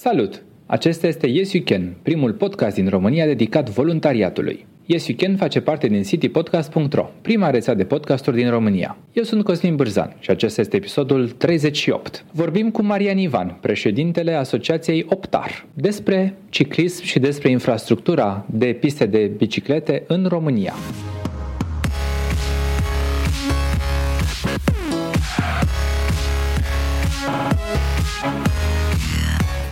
Salut! 0.00 0.42
Acesta 0.66 1.06
este 1.06 1.26
Yes 1.26 1.52
You 1.52 1.62
Can, 1.66 1.96
primul 2.02 2.32
podcast 2.32 2.74
din 2.74 2.88
România 2.88 3.26
dedicat 3.26 3.70
voluntariatului. 3.70 4.66
Yes 4.86 5.06
You 5.06 5.16
Can 5.20 5.36
face 5.36 5.60
parte 5.60 5.86
din 5.86 6.02
citypodcast.ro, 6.02 7.10
prima 7.22 7.50
rețea 7.50 7.74
de 7.74 7.84
podcasturi 7.84 8.36
din 8.36 8.50
România. 8.50 8.96
Eu 9.12 9.22
sunt 9.22 9.44
Cosmin 9.44 9.76
Bârzan 9.76 10.16
și 10.18 10.30
acesta 10.30 10.60
este 10.60 10.76
episodul 10.76 11.28
38. 11.28 12.24
Vorbim 12.32 12.70
cu 12.70 12.82
Marian 12.82 13.18
Ivan, 13.18 13.58
președintele 13.60 14.32
Asociației 14.32 15.06
Optar, 15.08 15.66
despre 15.74 16.34
ciclism 16.48 17.04
și 17.04 17.18
despre 17.18 17.50
infrastructura 17.50 18.44
de 18.50 18.66
piste 18.66 19.06
de 19.06 19.30
biciclete 19.36 20.02
în 20.06 20.26
România. 20.28 20.74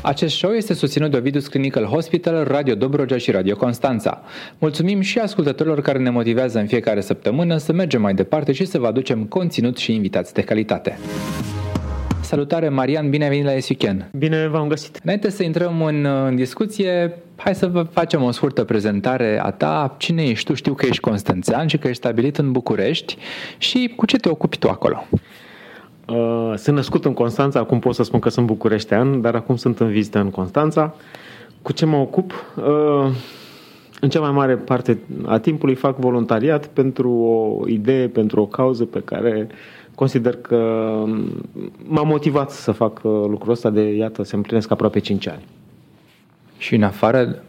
Acest 0.06 0.36
show 0.36 0.50
este 0.50 0.74
susținut 0.74 1.10
de 1.10 1.16
Ovidus 1.16 1.46
Clinical 1.46 1.84
Hospital, 1.84 2.44
Radio 2.44 2.74
Dobrogea 2.74 3.16
și 3.16 3.30
Radio 3.30 3.56
Constanța. 3.56 4.22
Mulțumim 4.58 5.00
și 5.00 5.18
ascultătorilor 5.18 5.80
care 5.80 5.98
ne 5.98 6.10
motivează 6.10 6.58
în 6.58 6.66
fiecare 6.66 7.00
săptămână 7.00 7.56
să 7.56 7.72
mergem 7.72 8.00
mai 8.00 8.14
departe 8.14 8.52
și 8.52 8.64
să 8.64 8.78
vă 8.78 8.86
aducem 8.86 9.24
conținut 9.24 9.76
și 9.76 9.94
invitați 9.94 10.34
de 10.34 10.42
calitate. 10.42 10.98
Salutare, 12.20 12.68
Marian, 12.68 13.10
bine 13.10 13.24
ai 13.24 13.30
venit 13.30 13.44
la 13.44 13.58
SUCAN. 13.60 14.08
Bine 14.18 14.46
v-am 14.46 14.68
găsit. 14.68 15.00
Înainte 15.02 15.30
să 15.30 15.42
intrăm 15.42 15.82
în, 15.82 16.04
în 16.04 16.36
discuție, 16.36 17.18
hai 17.36 17.54
să 17.54 17.66
vă 17.66 17.82
facem 17.82 18.22
o 18.22 18.30
scurtă 18.30 18.64
prezentare 18.64 19.40
a 19.42 19.50
ta. 19.50 19.94
Cine 19.98 20.24
ești 20.24 20.44
tu? 20.44 20.54
Știu 20.54 20.74
că 20.74 20.86
ești 20.86 21.00
constanțean 21.00 21.66
și 21.66 21.78
că 21.78 21.88
ești 21.88 22.02
stabilit 22.02 22.36
în 22.36 22.52
București 22.52 23.16
și 23.58 23.92
cu 23.96 24.06
ce 24.06 24.16
te 24.16 24.28
ocupi 24.28 24.58
tu 24.58 24.68
acolo? 24.68 25.06
Uh, 26.06 26.52
sunt 26.56 26.76
născut 26.76 27.04
în 27.04 27.14
Constanța, 27.14 27.60
acum 27.60 27.78
pot 27.78 27.94
să 27.94 28.02
spun 28.02 28.20
că 28.20 28.28
sunt 28.28 28.46
bucureștean, 28.46 29.20
dar 29.20 29.34
acum 29.34 29.56
sunt 29.56 29.80
în 29.80 29.88
vizită 29.88 30.18
în 30.18 30.30
Constanța. 30.30 30.94
Cu 31.62 31.72
ce 31.72 31.86
mă 31.86 31.96
ocup? 31.96 32.32
Uh, 32.56 33.10
în 34.00 34.08
cea 34.08 34.20
mai 34.20 34.30
mare 34.30 34.56
parte 34.56 34.98
a 35.24 35.38
timpului 35.38 35.74
fac 35.74 35.98
voluntariat 35.98 36.66
pentru 36.66 37.10
o 37.10 37.68
idee, 37.68 38.08
pentru 38.08 38.40
o 38.40 38.46
cauză 38.46 38.84
pe 38.84 39.00
care 39.04 39.46
consider 39.94 40.36
că 40.36 40.92
m-a 41.84 42.02
motivat 42.02 42.50
să 42.50 42.72
fac 42.72 43.00
uh, 43.02 43.24
lucrul 43.28 43.52
ăsta 43.52 43.70
de, 43.70 43.80
iată, 43.80 44.22
se 44.22 44.36
împlinesc 44.36 44.70
aproape 44.70 44.98
5 44.98 45.28
ani. 45.28 45.44
Și 46.58 46.74
în 46.74 46.82
afară 46.82 47.42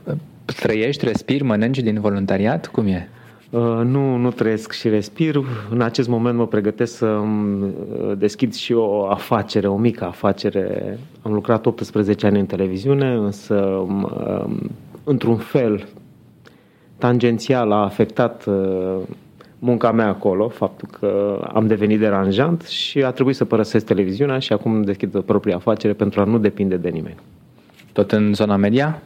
trăiești, 0.46 1.06
respiri, 1.06 1.44
mănânci 1.44 1.80
din 1.80 2.00
voluntariat? 2.00 2.68
Cum 2.68 2.88
e? 2.88 3.10
Uh, 3.50 3.82
nu, 3.84 4.16
nu 4.16 4.32
trăiesc 4.32 4.72
și 4.72 4.90
respir. 4.90 5.36
În 5.70 5.82
acest 5.82 6.08
moment 6.08 6.38
mă 6.38 6.48
pregătesc 6.48 6.98
să 6.98 7.06
uh, 7.06 7.70
deschid 8.18 8.54
și 8.54 8.74
o 8.74 9.06
afacere, 9.06 9.68
o 9.68 9.78
mică 9.78 10.06
afacere. 10.06 10.98
Am 11.22 11.34
lucrat 11.34 11.66
18 11.66 12.26
ani 12.26 12.40
în 12.40 12.46
televiziune, 12.46 13.14
însă 13.14 13.56
um, 13.56 14.12
într-un 15.04 15.38
fel 15.38 15.88
tangențial 16.98 17.72
a 17.72 17.84
afectat 17.84 18.46
uh, 18.46 18.98
munca 19.60 19.92
mea 19.92 20.08
acolo, 20.08 20.48
faptul 20.48 20.88
că 21.00 21.40
am 21.54 21.68
devenit 21.68 22.00
deranjant 22.00 22.62
și 22.62 23.04
a 23.04 23.12
trebuit 23.12 23.36
să 23.36 23.46
părăsesc 23.46 23.86
televiziunea 23.86 24.40
și 24.40 24.54
acum 24.54 24.82
deschid 24.82 25.20
propria 25.20 25.56
afacere 25.56 25.94
pentru 25.94 26.22
a 26.22 26.24
nu 26.24 26.38
depinde 26.38 26.76
de 26.78 26.90
nimeni. 26.90 27.18
Tot 27.92 28.12
în 28.12 28.34
zona 28.34 28.56
media? 28.56 29.02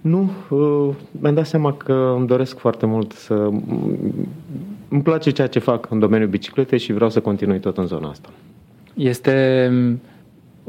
Nu, 0.00 0.30
uh, 0.48 0.94
mi-am 1.10 1.34
dat 1.34 1.46
seama 1.46 1.72
că 1.72 2.14
îmi 2.16 2.26
doresc 2.26 2.58
foarte 2.58 2.86
mult 2.86 3.12
să... 3.12 3.34
Îmi 4.88 5.02
place 5.02 5.30
ceea 5.30 5.46
ce 5.46 5.58
fac 5.58 5.90
în 5.90 5.98
domeniul 5.98 6.28
bicicletei 6.28 6.78
și 6.78 6.92
vreau 6.92 7.10
să 7.10 7.20
continui 7.20 7.60
tot 7.60 7.78
în 7.78 7.86
zona 7.86 8.08
asta. 8.08 8.28
Este... 8.94 9.70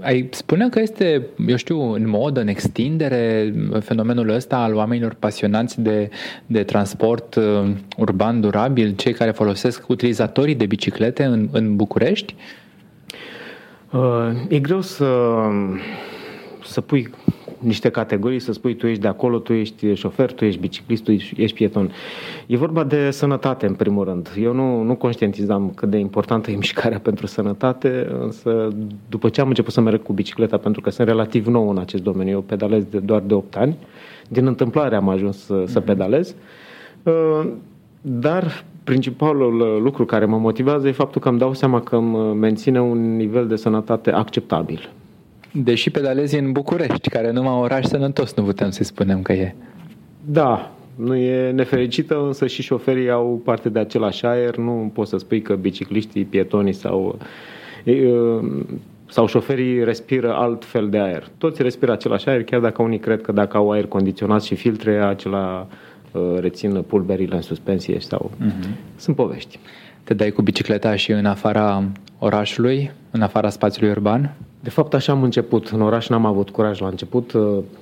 Ai 0.01 0.29
spune 0.31 0.69
că 0.69 0.79
este, 0.79 1.25
eu 1.47 1.55
știu, 1.55 1.91
în 1.91 2.09
mod, 2.09 2.37
în 2.37 2.47
extindere, 2.47 3.53
fenomenul 3.79 4.29
ăsta 4.29 4.57
al 4.57 4.73
oamenilor 4.73 5.15
pasionați 5.19 5.81
de, 5.81 6.09
de 6.45 6.63
transport 6.63 7.35
uh, 7.35 7.71
urban 7.97 8.41
durabil, 8.41 8.95
cei 8.95 9.13
care 9.13 9.31
folosesc 9.31 9.89
utilizatorii 9.89 10.55
de 10.55 10.65
biciclete 10.65 11.23
în, 11.23 11.47
în 11.51 11.75
București? 11.75 12.35
Uh, 13.91 14.31
e 14.47 14.59
greu 14.59 14.81
să, 14.81 15.05
să 16.63 16.81
pui 16.81 17.09
niște 17.61 17.89
categorii, 17.89 18.39
să 18.39 18.53
spui 18.53 18.75
tu 18.75 18.87
ești 18.87 19.01
de 19.01 19.07
acolo, 19.07 19.39
tu 19.39 19.53
ești 19.53 19.93
șofer, 19.93 20.31
tu 20.31 20.45
ești 20.45 20.59
biciclist, 20.59 21.03
tu 21.03 21.11
ești 21.11 21.53
pieton. 21.53 21.91
E 22.47 22.57
vorba 22.57 22.83
de 22.83 23.11
sănătate, 23.11 23.65
în 23.65 23.73
primul 23.73 24.03
rând. 24.03 24.33
Eu 24.39 24.53
nu, 24.53 24.81
nu 24.81 24.95
conștientizam 24.95 25.71
cât 25.75 25.89
de 25.89 25.97
importantă 25.97 26.51
e 26.51 26.55
mișcarea 26.55 26.99
pentru 27.09 27.25
sănătate, 27.25 28.07
însă 28.19 28.67
după 29.09 29.29
ce 29.29 29.41
am 29.41 29.47
început 29.47 29.73
să 29.73 29.81
merg 29.81 30.03
cu 30.03 30.13
bicicleta, 30.13 30.57
pentru 30.57 30.81
că 30.81 30.89
sunt 30.89 31.07
relativ 31.07 31.47
nou 31.47 31.69
în 31.69 31.77
acest 31.77 32.03
domeniu, 32.03 32.33
eu 32.33 32.41
pedalez 32.41 32.83
de, 32.83 32.99
doar 32.99 33.21
de 33.21 33.33
8 33.33 33.55
ani, 33.55 33.77
din 34.27 34.45
întâmplare 34.45 34.95
am 34.95 35.09
ajuns 35.09 35.37
să, 35.37 35.63
să 35.65 35.77
mhm. 35.77 35.87
pedalez, 35.87 36.35
uh, 37.03 37.47
dar 38.01 38.63
principalul 38.83 39.81
lucru 39.83 40.05
care 40.05 40.25
mă 40.25 40.37
motivează 40.37 40.87
e 40.87 40.91
faptul 40.91 41.21
că 41.21 41.29
îmi 41.29 41.39
dau 41.39 41.53
seama 41.53 41.81
că 41.81 41.95
îmi 41.95 42.35
menține 42.35 42.81
un 42.81 43.15
nivel 43.15 43.47
de 43.47 43.55
sănătate 43.55 44.11
acceptabil 44.11 44.89
Deși 45.53 45.89
pedalezi 45.89 46.37
în 46.37 46.51
București, 46.51 47.09
care 47.09 47.31
numai 47.31 47.53
oraș 47.53 47.85
sănătos 47.85 48.33
nu 48.33 48.43
putem 48.43 48.69
să 48.69 48.83
spunem 48.83 49.21
că 49.21 49.33
e. 49.33 49.55
Da, 50.25 50.71
nu 50.95 51.15
e 51.15 51.51
nefericită, 51.51 52.23
însă 52.25 52.47
și 52.47 52.61
șoferii 52.61 53.09
au 53.09 53.41
parte 53.43 53.69
de 53.69 53.79
același 53.79 54.25
aer. 54.25 54.55
Nu 54.55 54.91
poți 54.93 55.09
să 55.09 55.17
spui 55.17 55.41
că 55.41 55.55
bicicliștii, 55.55 56.25
pietonii 56.25 56.73
sau, 56.73 57.17
sau 59.05 59.27
șoferii 59.27 59.83
respiră 59.83 60.33
alt 60.33 60.65
fel 60.65 60.89
de 60.89 60.99
aer. 60.99 61.27
Toți 61.37 61.61
respiră 61.61 61.91
același 61.91 62.29
aer, 62.29 62.43
chiar 62.43 62.59
dacă 62.59 62.81
unii 62.81 62.99
cred 62.99 63.21
că 63.21 63.31
dacă 63.31 63.57
au 63.57 63.71
aer 63.71 63.85
condiționat 63.85 64.43
și 64.43 64.55
filtre, 64.55 65.03
acela 65.03 65.67
rețin 66.39 66.81
pulberile 66.87 67.35
în 67.35 67.41
suspensie 67.41 67.99
sau... 67.99 68.31
Uh-huh. 68.35 68.67
Sunt 68.95 69.15
povești. 69.15 69.59
Te 70.03 70.13
dai 70.13 70.31
cu 70.31 70.41
bicicleta 70.41 70.95
și 70.95 71.11
în 71.11 71.25
afara 71.25 71.83
orașului, 72.19 72.91
în 73.11 73.21
afara 73.21 73.49
spațiului 73.49 73.91
urban? 73.91 74.35
De 74.63 74.69
fapt, 74.69 74.93
așa 74.93 75.11
am 75.11 75.23
început. 75.23 75.67
În 75.67 75.81
oraș 75.81 76.07
n-am 76.07 76.25
avut 76.25 76.49
curaj 76.49 76.79
la 76.79 76.87
început. 76.87 77.33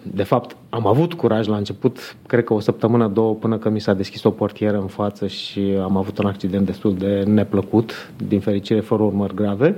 De 0.01 0.23
fapt, 0.23 0.55
am 0.69 0.87
avut 0.87 1.13
curaj 1.13 1.47
la 1.47 1.55
început, 1.55 2.15
cred 2.27 2.43
că 2.43 2.53
o 2.53 2.59
săptămână, 2.59 3.07
două, 3.07 3.33
până 3.33 3.57
că 3.57 3.69
mi 3.69 3.79
s-a 3.79 3.93
deschis 3.93 4.23
o 4.23 4.29
portieră 4.29 4.77
în 4.77 4.87
față 4.87 5.27
și 5.27 5.59
am 5.81 5.97
avut 5.97 6.17
un 6.17 6.25
accident 6.25 6.65
destul 6.65 6.95
de 6.95 7.23
neplăcut, 7.27 8.11
din 8.27 8.39
fericire 8.39 8.79
fără 8.79 9.03
urmări 9.03 9.35
grave. 9.35 9.75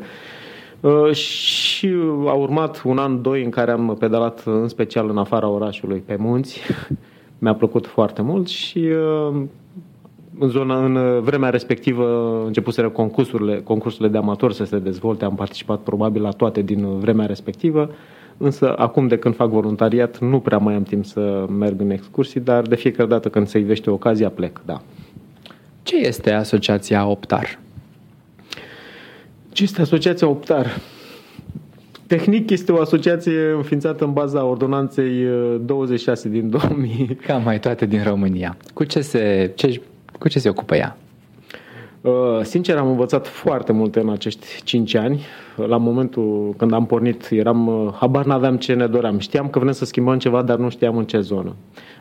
Uh, 0.80 1.12
și 1.14 1.94
a 2.28 2.34
urmat 2.34 2.82
un 2.86 2.98
an, 2.98 3.22
doi, 3.22 3.44
în 3.44 3.50
care 3.50 3.72
am 3.72 3.96
pedalat 4.00 4.42
în 4.46 4.68
special 4.68 5.10
în 5.10 5.18
afara 5.18 5.48
orașului, 5.48 6.04
pe 6.06 6.16
munți. 6.20 6.62
Mi-a 7.40 7.54
plăcut 7.54 7.88
foarte 7.88 8.22
mult 8.22 8.48
și 8.48 8.78
uh, 8.78 9.42
în, 10.42 10.50
zona, 10.50 10.86
în 10.86 11.22
vremea 11.22 11.50
respectivă 11.50 12.44
începuseră 12.46 12.90
concursurile, 12.90 13.62
concursurile 13.64 14.10
de 14.10 14.18
amatori 14.18 14.56
să 14.56 14.64
se 14.64 14.80
dezvolte, 14.80 15.26
am 15.26 15.36
participat 15.36 15.80
probabil 15.80 16.22
la 16.22 16.30
toate 16.30 16.62
din 16.62 17.00
vremea 17.00 17.26
respectivă, 17.26 17.90
însă 18.38 18.76
acum 18.78 19.08
de 19.08 19.18
când 19.18 19.36
fac 19.36 19.50
voluntariat 19.50 20.20
nu 20.20 20.40
prea 20.40 20.58
mai 20.58 20.74
am 20.74 20.84
timp 20.84 21.06
să 21.06 21.46
merg 21.58 21.82
în 21.82 21.90
excursii, 21.90 22.40
dar 22.40 22.62
de 22.62 22.76
fiecare 22.76 23.10
dată 23.10 23.30
când 23.30 23.48
se 23.48 23.60
ivește 23.60 23.90
ocazia 23.90 24.30
plec, 24.30 24.62
da. 24.66 24.82
Ce 25.84 25.96
este 25.96 26.32
Asociația 26.32 27.06
Optar? 27.06 27.60
Ce 29.52 29.64
este 29.64 29.82
Asociația 29.82 30.28
Optar? 30.28 30.80
Tehnic 32.08 32.50
este 32.50 32.72
o 32.72 32.82
asociație 32.82 33.52
înființată 33.56 34.04
în 34.04 34.14
baza 34.14 34.46
ordonanței 34.46 35.26
26 35.66 36.30
din 36.30 36.50
2000. 36.50 37.18
Cam 37.26 37.44
mai 37.44 37.60
toate 37.60 37.86
din 37.86 38.04
România. 38.04 38.58
Cu 38.74 38.84
ce 38.84 39.02
se, 39.02 39.52
ce 39.56 39.82
cu 40.22 40.28
ce 40.28 40.40
se 40.40 40.50
ocupă 40.50 40.76
ea? 40.76 40.98
Uh, 42.02 42.40
sincer, 42.42 42.78
am 42.78 42.88
învățat 42.88 43.28
foarte 43.28 43.72
multe 43.72 44.00
în 44.00 44.10
acești 44.10 44.48
5 44.64 44.94
ani. 44.96 45.22
La 45.56 45.78
momentul 45.78 46.54
când 46.58 46.74
am 46.74 46.86
pornit, 46.86 47.28
eram, 47.30 47.68
uh, 47.68 47.94
habar 48.00 48.26
n-aveam 48.26 48.58
ce 48.58 48.74
ne 48.74 48.88
doream. 48.88 49.20
Știam 49.20 49.48
că 49.48 49.60
vrem 49.60 49.72
să 49.72 49.86
schimbăm 49.86 50.18
ceva, 50.18 50.42
dar 50.42 50.58
nu 50.58 50.70
știam 50.70 50.98
în 50.98 51.06
ce 51.06 51.20
zonă. 51.20 51.56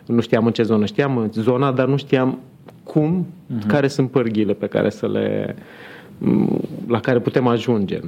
Nu 0.06 0.20
știam 0.20 0.46
în 0.46 0.52
ce 0.52 0.62
zonă. 0.62 0.87
Știam 0.87 1.17
în 1.17 1.28
zona, 1.32 1.72
dar 1.72 1.87
nu 1.87 1.96
știam 1.96 2.38
cum, 2.84 3.26
uh-huh. 3.26 3.67
care 3.67 3.88
sunt 3.88 4.11
pârghile 4.11 4.52
pe 4.52 4.67
care 4.67 4.90
să 4.90 5.08
le, 5.08 5.56
la 6.88 7.00
care 7.00 7.19
putem 7.19 7.46
ajunge. 7.46 8.00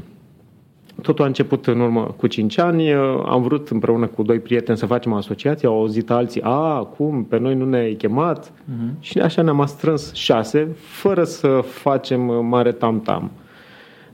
Totul 1.02 1.25
a 1.25 1.26
început 1.26 1.66
în 1.66 1.81
urmă 1.81 2.14
cu 2.16 2.26
5 2.26 2.58
ani. 2.58 2.93
Am 3.25 3.43
vrut 3.43 3.69
împreună 3.69 4.06
cu 4.06 4.22
doi 4.22 4.38
prieteni 4.38 4.78
să 4.78 4.87
facem 4.87 5.12
o 5.12 5.16
asociație. 5.16 5.69
Au 5.69 5.78
auzit 5.78 6.10
alții, 6.10 6.40
a, 6.44 6.78
cum, 6.96 7.25
pe 7.25 7.38
noi 7.38 7.54
nu 7.54 7.64
ne-ai 7.64 7.94
chemat? 7.94 8.50
Uh-huh. 8.50 9.00
Și 9.00 9.19
așa 9.19 9.43
ne-am 9.43 9.64
strâns 9.66 10.12
șase, 10.12 10.69
fără 10.76 11.25
să 11.25 11.49
facem 11.64 12.46
mare 12.46 12.72
tam-tam. 12.72 13.31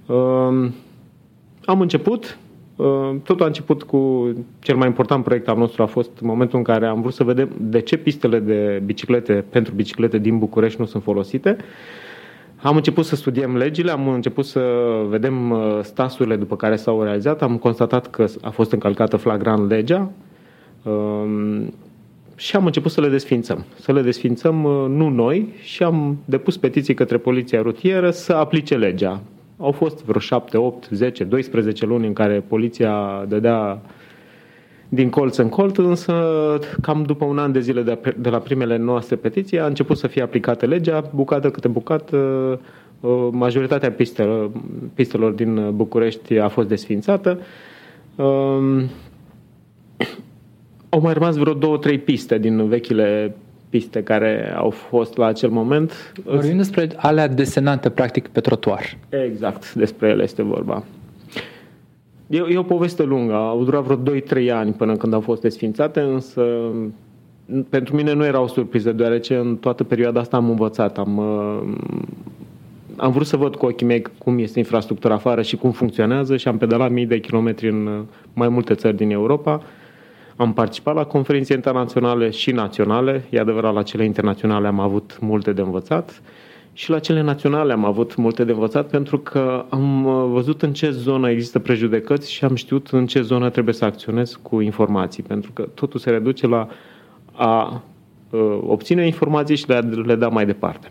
Uh, 0.06 0.70
am 1.64 1.81
început, 1.81 2.38
uh, 2.76 2.87
totul 3.23 3.43
a 3.43 3.46
început 3.46 3.82
cu 3.82 4.32
cel 4.58 4.76
mai 4.76 4.87
important 4.87 5.25
proiect 5.25 5.49
al 5.49 5.56
nostru 5.56 5.82
a 5.82 5.87
fost 5.87 6.11
momentul 6.20 6.58
în 6.58 6.64
care 6.64 6.87
am 6.87 7.00
vrut 7.00 7.14
să 7.14 7.25
vedem 7.25 7.49
de 7.61 7.81
ce 7.81 7.96
pistele 7.96 8.38
de 8.38 8.82
biciclete 8.85 9.44
pentru 9.50 9.75
biciclete 9.75 10.19
din 10.19 10.38
București 10.38 10.81
nu 10.81 10.87
sunt 10.87 11.02
folosite. 11.02 11.56
Uh, 11.58 11.64
am 12.63 12.77
început 12.77 13.05
să 13.05 13.17
studiem 13.17 13.57
legile, 13.57 13.91
am 13.91 14.09
început 14.09 14.45
să 14.45 14.61
vedem 15.09 15.51
uh, 15.51 15.79
stasurile 15.83 16.37
după 16.37 16.57
care 16.57 16.77
s-au 16.77 17.03
realizat, 17.03 17.43
am 17.43 17.57
constatat 17.57 18.11
că 18.11 18.27
a 18.41 18.51
fost 18.51 18.73
încălcată 18.73 19.17
flagrant 19.17 19.69
legea, 19.69 20.11
Um, 20.83 21.75
și 22.37 22.57
am 22.57 22.67
început 22.67 22.91
să 22.91 23.01
le 23.01 23.09
desfințăm. 23.09 23.65
Să 23.81 23.93
le 23.93 24.01
desfințăm 24.03 24.65
uh, 24.65 24.85
nu 24.89 25.09
noi 25.09 25.49
și 25.63 25.83
am 25.83 26.19
depus 26.25 26.57
petiții 26.57 26.95
către 26.95 27.17
poliția 27.17 27.63
rutieră 27.63 28.11
să 28.11 28.33
aplice 28.33 28.77
legea. 28.77 29.21
Au 29.59 29.73
fost 29.73 30.05
vreo 30.05 30.21
7, 30.21 30.57
8, 30.57 30.89
10, 30.91 31.25
12 31.25 31.87
luni 31.87 32.07
în 32.07 32.13
care 32.13 32.45
poliția 32.49 33.25
dădea 33.29 33.81
din 34.88 35.11
colț 35.11 35.37
în 35.37 35.49
colț, 35.49 35.76
însă 35.76 36.12
cam 36.81 37.02
după 37.02 37.25
un 37.25 37.38
an 37.38 37.52
de 37.52 37.61
zile 37.61 37.82
de, 37.82 37.99
de 38.17 38.29
la 38.29 38.38
primele 38.38 38.76
noastre 38.76 39.17
petiții 39.17 39.61
a 39.61 39.67
început 39.67 39.96
să 39.99 40.06
fie 40.06 40.23
aplicată 40.23 40.67
legea, 40.67 41.11
bucată 41.14 41.50
câte 41.50 41.69
bucată, 41.69 42.17
uh, 43.00 43.29
majoritatea 43.31 43.93
pistelor, 43.93 44.50
pistelor 44.94 45.32
din 45.32 45.70
București 45.75 46.38
a 46.38 46.49
fost 46.49 46.69
desfințată. 46.69 47.38
Um, 48.17 48.88
au 50.88 51.00
mai 51.00 51.12
rămas 51.12 51.37
vreo 51.37 51.55
două, 51.55 51.79
trei 51.79 51.99
piste 51.99 52.38
din 52.38 52.69
vechile 52.69 53.37
piste 53.69 54.02
care 54.02 54.55
au 54.56 54.70
fost 54.70 55.17
la 55.17 55.26
acel 55.26 55.50
moment. 55.50 56.12
Vorbim 56.25 56.56
despre 56.56 56.88
alea 56.96 57.29
desenate 57.29 57.90
practic 57.90 58.29
pe 58.29 58.40
trotuar. 58.40 58.96
Exact, 59.08 59.75
despre 59.75 60.08
ele 60.08 60.23
este 60.23 60.43
vorba. 60.43 60.85
E, 62.29 62.45
e 62.49 62.59
o 62.59 62.63
poveste 62.63 63.03
lungă, 63.03 63.35
au 63.35 63.65
durat 63.65 63.83
vreo 63.83 64.17
2-3 64.47 64.53
ani 64.53 64.73
până 64.73 64.97
când 64.97 65.13
au 65.13 65.21
fost 65.21 65.41
desfințate, 65.41 66.01
însă 66.01 66.43
pentru 67.69 67.97
mine 67.97 68.13
nu 68.13 68.25
era 68.25 68.41
o 68.41 68.47
surpriză, 68.47 68.93
deoarece 68.93 69.37
în 69.37 69.57
toată 69.57 69.85
perioada 69.85 70.21
asta 70.21 70.37
am 70.37 70.49
învățat, 70.49 70.99
am, 70.99 71.17
uh, 71.17 71.75
am 72.97 73.13
vrut 73.13 73.27
să 73.27 73.37
văd 73.37 73.57
cu 73.57 73.67
ochii 73.67 73.87
mei 73.87 74.03
cum 74.19 74.39
este 74.39 74.59
infrastructura 74.59 75.15
afară 75.15 75.43
și 75.43 75.57
cum 75.57 75.71
funcționează 75.71 76.37
și 76.37 76.49
am 76.49 76.59
pedalat 76.59 76.91
mii 76.91 77.07
de 77.07 77.21
kilometri 77.21 77.69
în 77.69 77.87
uh, 77.87 78.01
mai 78.33 78.49
multe 78.49 78.75
țări 78.75 78.97
din 78.97 79.11
Europa 79.11 79.63
am 80.39 80.53
participat 80.53 80.95
la 80.95 81.05
conferințe 81.05 81.55
internaționale 81.55 82.31
și 82.31 82.51
naționale. 82.51 83.25
E 83.31 83.41
adevărat, 83.41 83.75
la 83.75 83.83
cele 83.83 84.05
internaționale 84.05 84.67
am 84.67 84.81
avut 84.81 85.19
multe 85.21 85.53
de 85.53 85.61
învățat 85.61 86.23
și 86.79 86.91
la 86.91 86.99
cele 86.99 87.21
naționale 87.21 87.73
am 87.73 87.85
avut 87.85 88.17
multe 88.17 88.45
de 88.45 88.53
învățat 88.53 88.89
pentru 88.89 89.19
că 89.19 89.65
am 89.69 90.05
uh, 90.05 90.25
văzut 90.31 90.63
în 90.63 90.73
ce 90.73 90.91
zonă 90.91 91.31
există 91.31 91.59
prejudecăți 91.59 92.33
și 92.33 92.45
am 92.45 92.55
știut 92.55 92.89
în 92.89 93.07
ce 93.07 93.23
zonă 93.23 93.51
trebuie 93.51 93.75
să 93.75 93.85
acționez 93.85 94.39
cu 94.43 94.61
informații, 94.61 95.23
pentru 95.23 95.53
că 95.53 95.63
totul 95.75 96.01
se 96.01 96.11
reduce 96.11 96.47
la 96.47 96.69
a 97.33 97.83
uh, 98.31 98.59
obține 98.67 99.07
informații 99.07 99.57
și 99.57 99.69
le, 99.69 99.79
le 100.05 100.15
da 100.15 100.29
mai 100.29 100.47
departe. 100.47 100.89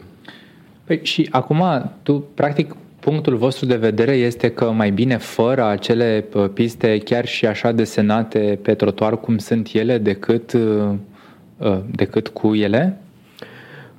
Păi 0.84 1.00
și 1.04 1.28
acum 1.31 1.92
tu 2.04 2.24
practic 2.33 2.75
punctul 3.00 3.36
vostru 3.36 3.66
de 3.66 3.75
vedere 3.75 4.13
este 4.13 4.50
că 4.50 4.72
mai 4.72 4.92
bine 4.92 5.18
fără 5.18 5.66
acele 5.66 6.25
piste 6.54 6.98
chiar 6.98 7.25
și 7.25 7.45
așa 7.45 7.72
desenate 7.72 8.60
pe 8.62 8.74
trotuar 8.74 9.19
cum 9.19 9.38
sunt 9.38 9.69
ele 9.74 9.98
decât, 9.98 10.54
uh, 10.54 10.90
uh, 11.57 11.78
decât 11.92 12.28
cu 12.28 12.56
ele? 12.56 13.01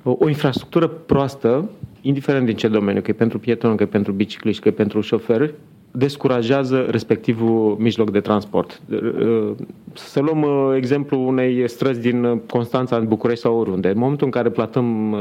O 0.03 0.27
infrastructură 0.27 0.87
proastă, 0.87 1.69
indiferent 2.01 2.45
din 2.45 2.55
ce 2.55 2.67
domeniu, 2.67 3.01
că 3.01 3.11
e 3.11 3.13
pentru 3.13 3.39
pieton, 3.39 3.75
că 3.75 3.83
e 3.83 3.85
pentru 3.85 4.11
bicicliști, 4.11 4.61
că 4.61 4.67
e 4.67 4.71
pentru 4.71 5.01
șoferi, 5.01 5.53
descurajează 5.91 6.85
respectivul 6.89 7.75
mijloc 7.79 8.11
de 8.11 8.19
transport. 8.19 8.81
Să 9.93 10.19
luăm 10.19 10.41
uh, 10.41 10.75
exemplu 10.75 11.27
unei 11.27 11.69
străzi 11.69 11.99
din 11.99 12.41
Constanța, 12.49 12.95
în 12.95 13.07
București 13.07 13.41
sau 13.41 13.57
oriunde. 13.57 13.89
În 13.89 13.97
momentul 13.97 14.25
în 14.25 14.31
care 14.31 14.49
platăm 14.49 15.15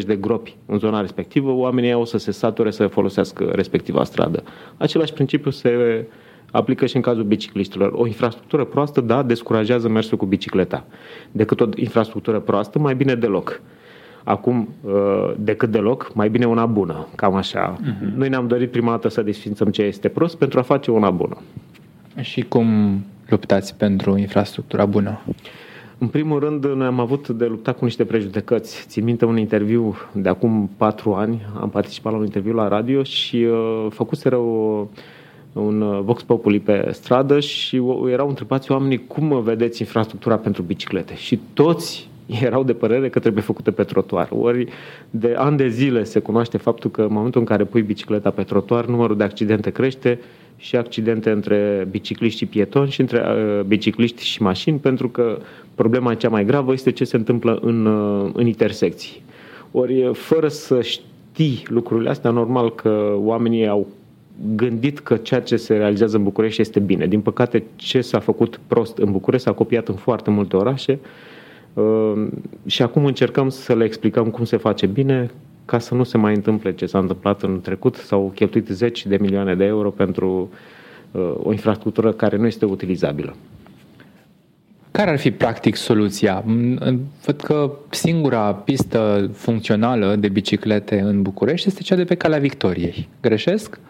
10-20 0.00 0.04
de 0.06 0.16
gropi 0.16 0.56
în 0.66 0.78
zona 0.78 1.00
respectivă, 1.00 1.50
oamenii 1.50 1.92
au 1.92 2.04
să 2.04 2.18
se 2.18 2.30
sature 2.30 2.70
să 2.70 2.86
folosească 2.86 3.44
respectiva 3.44 4.04
stradă. 4.04 4.42
Același 4.76 5.12
principiu 5.12 5.50
se 5.50 6.06
aplică 6.50 6.86
și 6.86 6.96
în 6.96 7.02
cazul 7.02 7.24
bicicliștilor. 7.24 7.92
O 7.92 8.06
infrastructură 8.06 8.64
proastă, 8.64 9.00
da, 9.00 9.22
descurajează 9.22 9.88
mersul 9.88 10.18
cu 10.18 10.26
bicicleta. 10.26 10.84
Decât 11.32 11.60
o 11.60 11.66
infrastructură 11.74 12.40
proastă, 12.40 12.78
mai 12.78 12.94
bine 12.94 13.14
deloc 13.14 13.60
acum 14.24 14.68
uh, 14.80 15.32
decât 15.38 15.70
deloc, 15.70 16.14
mai 16.14 16.28
bine 16.28 16.44
una 16.44 16.66
bună, 16.66 17.06
cam 17.14 17.34
așa. 17.34 17.76
Uh-huh. 17.76 18.14
Noi 18.16 18.28
ne-am 18.28 18.46
dorit 18.46 18.70
prima 18.70 18.90
dată 18.90 19.08
să 19.08 19.22
desfințăm 19.22 19.68
ce 19.68 19.82
este 19.82 20.08
prost 20.08 20.36
pentru 20.36 20.58
a 20.58 20.62
face 20.62 20.90
una 20.90 21.10
bună. 21.10 21.36
Și 22.20 22.42
cum 22.42 22.98
luptați 23.28 23.76
pentru 23.76 24.16
infrastructura 24.16 24.86
bună? 24.86 25.20
În 25.98 26.06
primul 26.06 26.38
rând, 26.38 26.64
noi 26.64 26.86
am 26.86 27.00
avut 27.00 27.28
de 27.28 27.44
luptat 27.44 27.78
cu 27.78 27.84
niște 27.84 28.04
prejudecăți. 28.04 28.84
Țin 28.88 29.04
minte 29.04 29.24
un 29.24 29.38
interviu 29.38 29.96
de 30.12 30.28
acum 30.28 30.70
patru 30.76 31.12
ani, 31.12 31.46
am 31.60 31.70
participat 31.70 32.12
la 32.12 32.18
un 32.18 32.24
interviu 32.24 32.52
la 32.52 32.68
radio 32.68 33.02
și 33.02 33.36
uh, 33.36 33.86
făcuseră 33.90 34.36
o, 34.36 34.86
un 35.52 35.80
uh, 35.80 36.00
Vox 36.02 36.22
Populi 36.22 36.60
pe 36.60 36.88
stradă 36.92 37.40
și 37.40 37.82
erau 38.10 38.28
întrebați 38.28 38.72
oamenii 38.72 39.06
cum 39.06 39.42
vedeți 39.42 39.80
infrastructura 39.80 40.36
pentru 40.36 40.62
biciclete. 40.62 41.14
Și 41.14 41.40
toți 41.52 42.08
erau 42.26 42.64
de 42.64 42.72
părere 42.72 43.08
că 43.08 43.18
trebuie 43.18 43.42
făcută 43.42 43.70
pe 43.70 43.82
trotuar. 43.82 44.28
Ori 44.30 44.66
de 45.10 45.34
ani 45.36 45.56
de 45.56 45.68
zile 45.68 46.04
se 46.04 46.18
cunoaște 46.18 46.56
faptul 46.56 46.90
că 46.90 47.02
în 47.02 47.12
momentul 47.12 47.40
în 47.40 47.46
care 47.46 47.64
pui 47.64 47.82
bicicleta 47.82 48.30
pe 48.30 48.42
trotuar, 48.42 48.86
numărul 48.86 49.16
de 49.16 49.24
accidente 49.24 49.70
crește 49.70 50.20
și 50.56 50.76
accidente 50.76 51.30
între 51.30 51.88
bicicliști 51.90 52.38
și 52.38 52.46
pietoni 52.46 52.90
și 52.90 53.00
între 53.00 53.18
uh, 53.18 53.64
bicicliști 53.64 54.24
și 54.24 54.42
mașini, 54.42 54.78
pentru 54.78 55.08
că 55.08 55.38
problema 55.74 56.14
cea 56.14 56.28
mai 56.28 56.44
gravă 56.44 56.72
este 56.72 56.90
ce 56.90 57.04
se 57.04 57.16
întâmplă 57.16 57.58
în, 57.62 57.86
uh, 57.86 58.30
în 58.34 58.46
intersecții. 58.46 59.22
Ori, 59.70 60.10
fără 60.12 60.48
să 60.48 60.80
știi 60.80 61.62
lucrurile 61.68 62.10
astea, 62.10 62.30
normal 62.30 62.74
că 62.74 63.14
oamenii 63.16 63.68
au 63.68 63.86
gândit 64.54 64.98
că 64.98 65.16
ceea 65.16 65.40
ce 65.40 65.56
se 65.56 65.76
realizează 65.76 66.16
în 66.16 66.22
București 66.22 66.60
este 66.60 66.80
bine. 66.80 67.06
Din 67.06 67.20
păcate, 67.20 67.64
ce 67.76 68.00
s-a 68.00 68.18
făcut 68.18 68.60
prost 68.66 68.98
în 68.98 69.12
București 69.12 69.46
s-a 69.46 69.52
copiat 69.52 69.88
în 69.88 69.94
foarte 69.94 70.30
multe 70.30 70.56
orașe 70.56 70.98
Ehm, 71.02 71.33
și 72.66 72.82
acum 72.82 73.04
încercăm 73.04 73.48
să 73.48 73.74
le 73.74 73.84
explicăm 73.84 74.30
cum 74.30 74.44
se 74.44 74.56
face 74.56 74.86
bine 74.86 75.30
ca 75.64 75.78
să 75.78 75.94
nu 75.94 76.04
se 76.04 76.16
mai 76.16 76.34
întâmple 76.34 76.74
ce 76.74 76.86
s-a 76.86 76.98
întâmplat 76.98 77.42
în 77.42 77.60
trecut. 77.60 77.94
S-au 77.94 78.32
cheltuit 78.34 78.66
zeci 78.68 79.06
de 79.06 79.16
milioane 79.20 79.54
de 79.54 79.64
euro 79.64 79.90
pentru 79.90 80.50
uh, 81.10 81.34
o 81.42 81.52
infrastructură 81.52 82.12
care 82.12 82.36
nu 82.36 82.46
este 82.46 82.64
utilizabilă. 82.64 83.36
Care 84.90 85.10
ar 85.10 85.18
fi 85.18 85.30
practic 85.30 85.76
soluția? 85.76 86.44
Văd 87.24 87.40
că 87.42 87.72
singura 87.90 88.52
pistă 88.52 89.30
funcțională 89.32 90.16
de 90.16 90.28
biciclete 90.28 91.00
în 91.00 91.22
București 91.22 91.68
este 91.68 91.82
cea 91.82 91.96
de 91.96 92.04
pe 92.04 92.14
Calea 92.14 92.38
Victoriei. 92.38 93.08
Greșesc? 93.20 93.80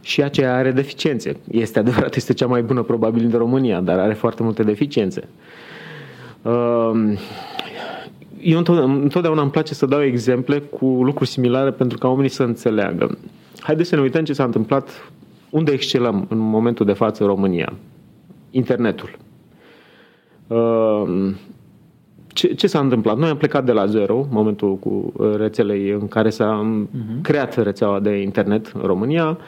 Și 0.00 0.22
aceea 0.22 0.54
are 0.54 0.70
deficiențe. 0.70 1.36
Este 1.50 1.78
adevărat, 1.78 2.14
este 2.14 2.32
cea 2.32 2.46
mai 2.46 2.62
bună 2.62 2.82
probabil 2.82 3.28
din 3.28 3.38
România, 3.38 3.80
dar 3.80 3.98
are 3.98 4.14
foarte 4.14 4.42
multe 4.42 4.62
deficiențe. 4.62 5.20
Ehm, 5.20 5.28
eu 8.40 8.58
întotdeauna 9.02 9.42
îmi 9.42 9.50
place 9.50 9.74
să 9.74 9.86
dau 9.86 10.02
exemple 10.02 10.58
cu 10.58 10.86
lucruri 10.86 11.30
similare 11.30 11.70
pentru 11.70 11.98
ca 11.98 12.08
oamenii 12.08 12.30
să 12.30 12.42
înțeleagă. 12.42 13.18
Haideți 13.60 13.88
să 13.88 13.94
ne 13.94 14.00
uităm 14.00 14.24
ce 14.24 14.32
s-a 14.32 14.44
întâmplat, 14.44 15.12
unde 15.50 15.72
excelăm 15.72 16.26
în 16.28 16.38
momentul 16.38 16.86
de 16.86 16.92
față 16.92 17.22
în 17.22 17.28
România. 17.28 17.72
Internetul. 18.50 19.16
Ehm, 20.48 21.36
ce, 22.26 22.54
ce 22.54 22.66
s-a 22.66 22.78
întâmplat? 22.78 23.16
Noi 23.16 23.28
am 23.28 23.36
plecat 23.36 23.64
de 23.64 23.72
la 23.72 23.86
zero, 23.86 24.26
momentul 24.30 24.76
cu 24.76 25.12
rețelei 25.36 25.90
în 25.90 26.08
care 26.08 26.30
s-a 26.30 26.86
uh-huh. 26.86 27.22
creat 27.22 27.62
rețeaua 27.62 28.00
de 28.00 28.20
internet 28.20 28.72
în 28.74 28.80
România. 28.80 29.38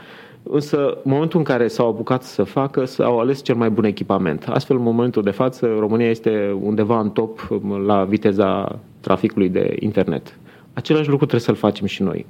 Însă, 0.50 0.86
în 1.04 1.10
momentul 1.10 1.38
în 1.38 1.44
care 1.44 1.68
s-au 1.68 1.88
apucat 1.88 2.22
să 2.22 2.42
facă, 2.42 2.84
s-au 2.84 3.20
ales 3.20 3.42
cel 3.42 3.54
mai 3.54 3.70
bun 3.70 3.84
echipament. 3.84 4.46
Astfel, 4.48 4.76
în 4.76 4.82
momentul 4.82 5.22
de 5.22 5.30
față, 5.30 5.66
România 5.78 6.10
este 6.10 6.56
undeva 6.60 7.00
în 7.00 7.10
top 7.10 7.48
um, 7.50 7.72
la 7.72 8.04
viteza 8.04 8.78
traficului 9.00 9.48
de 9.48 9.76
internet. 9.80 10.38
Același 10.72 11.08
lucru 11.08 11.26
trebuie 11.26 11.46
să-l 11.46 11.54
facem 11.54 11.86
și 11.86 12.02
noi. 12.02 12.26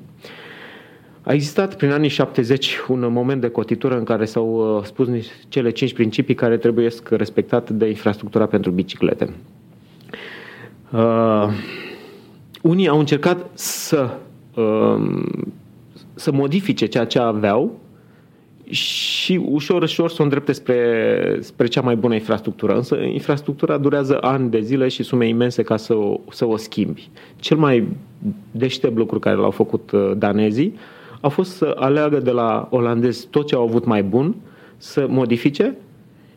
A 1.22 1.32
existat 1.32 1.76
prin 1.76 1.90
anii 1.90 2.08
70 2.08 2.76
un 2.88 3.12
moment 3.12 3.40
de 3.40 3.48
cotitură 3.48 3.98
în 3.98 4.04
care 4.04 4.24
s-au 4.24 4.76
uh, 4.76 4.84
spus 4.84 5.08
cele 5.48 5.70
cinci 5.70 5.92
principii 5.92 6.34
care 6.34 6.56
trebuie 6.56 6.88
respectate 7.10 7.72
de 7.72 7.88
infrastructura 7.88 8.46
pentru 8.46 8.70
biciclete. 8.70 9.34
Uh, 10.92 11.48
unii 12.62 12.88
au 12.88 12.98
încercat 12.98 13.46
să, 13.54 14.10
uh, 14.54 15.22
să 16.14 16.32
modifice 16.32 16.86
ceea 16.86 17.04
ce 17.04 17.18
aveau 17.18 17.78
și 18.70 19.40
ușor, 19.44 19.82
ușor 19.82 20.10
să 20.10 20.16
o 20.20 20.22
îndrepte 20.22 20.52
spre, 20.52 21.38
spre 21.40 21.66
cea 21.66 21.80
mai 21.80 21.96
bună 21.96 22.14
infrastructură. 22.14 22.76
Însă 22.76 22.96
infrastructura 22.96 23.78
durează 23.78 24.18
ani 24.20 24.50
de 24.50 24.60
zile 24.60 24.88
și 24.88 25.02
sume 25.02 25.28
imense 25.28 25.62
ca 25.62 25.76
să 25.76 25.94
o, 25.94 26.20
să 26.30 26.46
o 26.46 26.56
schimbi. 26.56 27.08
Cel 27.36 27.56
mai 27.56 27.86
deștept 28.50 28.96
lucru 28.96 29.18
care 29.18 29.36
l-au 29.36 29.50
făcut 29.50 29.90
uh, 29.90 30.12
danezii 30.16 30.74
a 31.20 31.28
fost 31.28 31.56
să 31.56 31.74
aleagă 31.78 32.18
de 32.18 32.30
la 32.30 32.68
olandezi 32.70 33.26
tot 33.26 33.46
ce 33.46 33.54
au 33.54 33.62
avut 33.62 33.84
mai 33.84 34.02
bun, 34.02 34.34
să 34.76 35.06
modifice 35.08 35.76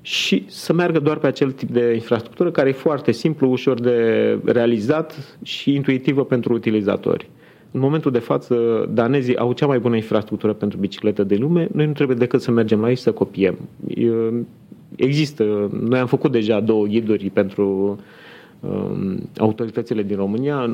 și 0.02 0.46
să 0.48 0.74
meargă 0.74 1.00
doar 1.00 1.18
pe 1.18 1.28
acel 1.28 1.52
tip 1.52 1.70
de 1.70 1.94
infrastructură 1.94 2.52
care 2.52 2.70
e 2.70 2.74
foarte 2.74 3.12
simplu, 3.12 3.52
ușor 3.52 3.80
de 3.80 4.38
realizat 4.46 5.38
și 5.44 5.74
intuitivă 5.74 6.26
pentru 6.26 6.54
utilizatori. 6.54 7.30
În 7.72 7.80
momentul 7.80 8.12
de 8.12 8.20
față, 8.20 8.56
danezii 8.94 9.38
au 9.38 9.54
cea 9.54 9.66
mai 9.66 9.80
bună 9.80 9.96
infrastructură 9.96 10.54
pentru 10.54 10.78
bicicletă 10.78 11.24
de 11.24 11.36
lume. 11.36 11.68
Noi 11.74 11.86
nu 11.86 11.92
trebuie 11.92 12.18
decât 12.18 12.42
să 12.42 12.52
mergem 12.52 12.82
la 12.82 12.90
ei 12.90 12.96
să 12.96 13.12
copiem. 13.12 13.58
există. 14.96 15.70
Noi 15.82 16.00
am 16.00 16.08
făcut 16.08 16.32
deja 16.32 16.60
două 16.60 16.86
ghiduri 16.86 17.30
pentru 17.30 17.98
um, 18.60 19.30
autoritățile 19.38 20.04
din 20.04 20.16
România. 20.16 20.72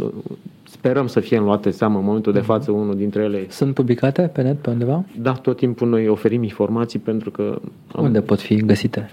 Sperăm 0.64 1.08
să 1.08 1.20
fie 1.20 1.40
luate 1.40 1.70
seama 1.70 2.00
în 2.00 2.06
momentul 2.06 2.34
de 2.34 2.40
mhm. 2.40 2.48
față 2.48 2.72
unul 2.72 2.96
dintre 2.96 3.24
ele. 3.24 3.46
Sunt 3.50 3.74
publicate 3.74 4.22
pe 4.22 4.42
net, 4.42 4.58
pe 4.58 4.70
undeva? 4.70 5.06
Da, 5.20 5.32
tot 5.34 5.58
timpul 5.58 5.88
noi 5.88 6.08
oferim 6.08 6.44
informații 6.44 7.00
pentru 7.00 7.32
că... 7.32 7.60
Am, 7.96 8.04
unde 8.04 8.22
pot 8.22 8.40
fi 8.40 8.56
găsite? 8.56 9.12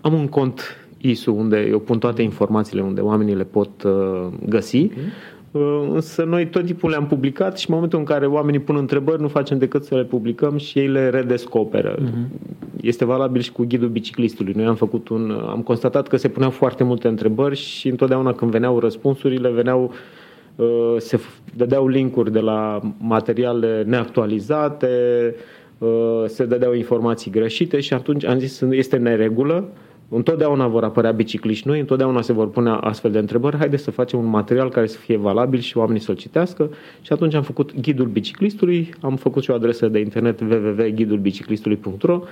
Am 0.00 0.12
un 0.12 0.26
cont 0.26 0.60
ISU 0.98 1.34
unde 1.34 1.66
eu 1.70 1.78
pun 1.78 1.98
toate 1.98 2.22
informațiile 2.22 2.82
unde 2.82 3.00
oamenii 3.00 3.34
le 3.34 3.44
pot 3.44 3.82
uh, 3.82 4.26
găsi. 4.48 4.88
Mm-hmm 4.88 5.29
Uh, 5.29 5.29
însă 5.92 6.24
noi 6.24 6.46
tot 6.46 6.64
timpul 6.64 6.90
le-am 6.90 7.06
publicat 7.06 7.58
și 7.58 7.68
în 7.68 7.74
momentul 7.74 7.98
în 7.98 8.04
care 8.04 8.26
oamenii 8.26 8.60
pun 8.60 8.76
întrebări, 8.76 9.20
nu 9.20 9.28
facem 9.28 9.58
decât 9.58 9.84
să 9.84 9.94
le 9.94 10.04
publicăm 10.04 10.56
și 10.56 10.78
ei 10.78 10.88
le 10.88 11.08
redescoperă. 11.08 11.94
Uh-huh. 11.94 12.40
Este 12.80 13.04
valabil 13.04 13.40
și 13.40 13.52
cu 13.52 13.64
ghidul 13.68 13.88
biciclistului. 13.88 14.52
Noi 14.56 14.64
am 14.64 14.74
făcut 14.74 15.08
un, 15.08 15.30
am 15.48 15.62
constatat 15.62 16.08
că 16.08 16.16
se 16.16 16.28
puneau 16.28 16.50
foarte 16.50 16.84
multe 16.84 17.08
întrebări 17.08 17.56
și 17.56 17.88
întotdeauna 17.88 18.32
când 18.32 18.50
veneau 18.50 18.78
răspunsurile, 18.78 19.50
veneau 19.50 19.92
uh, 20.56 20.94
se 20.98 21.20
dădeau 21.56 21.86
linkuri 21.86 22.32
de 22.32 22.40
la 22.40 22.80
materiale 22.98 23.82
neactualizate, 23.86 24.88
uh, 25.78 26.24
se 26.26 26.44
dădeau 26.44 26.72
informații 26.72 27.30
greșite 27.30 27.80
și 27.80 27.94
atunci 27.94 28.24
am 28.24 28.38
zis 28.38 28.60
este 28.60 28.96
neregulă 28.96 29.68
Întotdeauna 30.12 30.66
vor 30.66 30.84
apărea 30.84 31.10
bicicliști 31.10 31.68
noi, 31.68 31.80
întotdeauna 31.80 32.22
se 32.22 32.32
vor 32.32 32.48
pune 32.50 32.70
astfel 32.80 33.10
de 33.10 33.18
întrebări. 33.18 33.56
Haideți 33.56 33.82
să 33.82 33.90
facem 33.90 34.18
un 34.18 34.26
material 34.26 34.68
care 34.68 34.86
să 34.86 34.98
fie 34.98 35.16
valabil 35.16 35.58
și 35.58 35.76
oamenii 35.76 36.00
să-l 36.00 36.14
citească. 36.14 36.70
Și 37.02 37.12
atunci 37.12 37.34
am 37.34 37.42
făcut 37.42 37.80
ghidul 37.80 38.06
biciclistului, 38.06 38.94
am 39.00 39.16
făcut 39.16 39.42
și 39.42 39.50
o 39.50 39.54
adresă 39.54 39.88
de 39.88 39.98
internet 39.98 40.40
www.ghidulbiciclistului.ro 40.40 42.22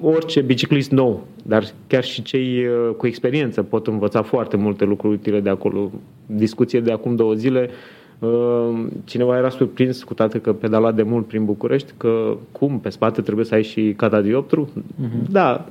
orice 0.00 0.40
biciclist 0.40 0.90
nou, 0.90 1.26
dar 1.42 1.64
chiar 1.86 2.04
și 2.04 2.22
cei 2.22 2.66
uh, 2.66 2.94
cu 2.96 3.06
experiență 3.06 3.62
pot 3.62 3.86
învăța 3.86 4.22
foarte 4.22 4.56
multe 4.56 4.84
lucruri 4.84 5.14
utile 5.14 5.40
de 5.40 5.48
acolo. 5.48 5.90
Discuție 6.26 6.80
de 6.80 6.92
acum 6.92 7.16
două 7.16 7.34
zile, 7.34 7.70
uh, 8.18 8.86
cineva 9.04 9.36
era 9.36 9.48
surprins 9.48 10.02
cu 10.02 10.14
toate 10.14 10.38
că 10.38 10.52
pedala 10.52 10.92
de 10.92 11.02
mult 11.02 11.26
prin 11.26 11.44
București, 11.44 11.92
că 11.96 12.36
cum, 12.52 12.78
pe 12.80 12.88
spate 12.88 13.20
trebuie 13.20 13.44
să 13.44 13.54
ai 13.54 13.62
și 13.62 13.94
catadioptru? 13.96 14.68
Uh-huh. 14.68 15.30
Da, 15.30 15.66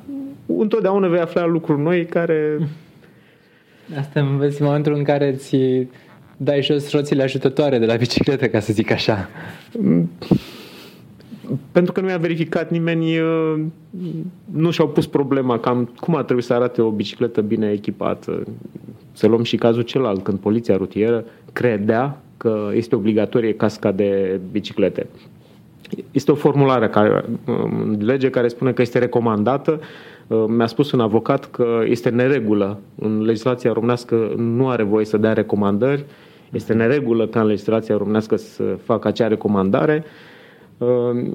întotdeauna 0.47 1.07
vei 1.07 1.19
afla 1.19 1.45
lucruri 1.45 1.81
noi 1.81 2.05
care... 2.05 2.67
Asta 3.99 4.19
înveți 4.19 4.61
în 4.61 4.67
momentul 4.67 4.93
în 4.93 5.03
care 5.03 5.31
ți 5.31 5.87
dai 6.37 6.61
jos 6.61 6.91
roțile 6.91 7.23
ajutătoare 7.23 7.77
de 7.77 7.85
la 7.85 7.95
bicicletă, 7.95 8.47
ca 8.47 8.59
să 8.59 8.73
zic 8.73 8.91
așa. 8.91 9.29
Pentru 11.71 11.91
că 11.91 12.01
nu 12.01 12.09
i-a 12.09 12.17
verificat 12.17 12.71
nimeni, 12.71 13.19
uh, 13.19 13.59
nu 14.51 14.71
și-au 14.71 14.87
pus 14.87 15.07
problema 15.07 15.59
cam 15.59 15.93
cum 15.99 16.15
ar 16.15 16.23
trebui 16.23 16.43
să 16.43 16.53
arate 16.53 16.81
o 16.81 16.89
bicicletă 16.89 17.41
bine 17.41 17.71
echipată. 17.71 18.43
Să 19.11 19.27
luăm 19.27 19.43
și 19.43 19.55
cazul 19.55 19.81
celălalt, 19.81 20.23
când 20.23 20.39
poliția 20.39 20.77
rutieră 20.77 21.25
credea 21.53 22.21
că 22.37 22.69
este 22.73 22.95
obligatorie 22.95 23.53
casca 23.53 23.91
de 23.91 24.39
biciclete. 24.51 25.07
Este 26.11 26.31
o 26.31 26.35
formulare 26.35 26.89
care, 26.89 27.25
um, 27.47 27.97
lege 27.99 28.29
care 28.29 28.47
spune 28.47 28.71
că 28.71 28.81
este 28.81 28.99
recomandată, 28.99 29.71
Uh, 29.71 29.85
mi-a 30.47 30.67
spus 30.67 30.91
un 30.91 30.99
avocat 30.99 31.45
că 31.45 31.81
este 31.85 32.09
neregulă. 32.09 32.79
În 32.95 33.21
legislația 33.21 33.73
românească 33.73 34.33
nu 34.37 34.69
are 34.69 34.83
voie 34.83 35.05
să 35.05 35.17
dea 35.17 35.33
recomandări. 35.33 36.05
Este 36.51 36.73
neregulă 36.73 37.27
ca 37.27 37.41
în 37.41 37.47
legislația 37.47 37.97
românească 37.97 38.35
să 38.35 38.63
facă 38.83 39.07
acea 39.07 39.27
recomandare. 39.27 40.03
Uh, 40.77 41.31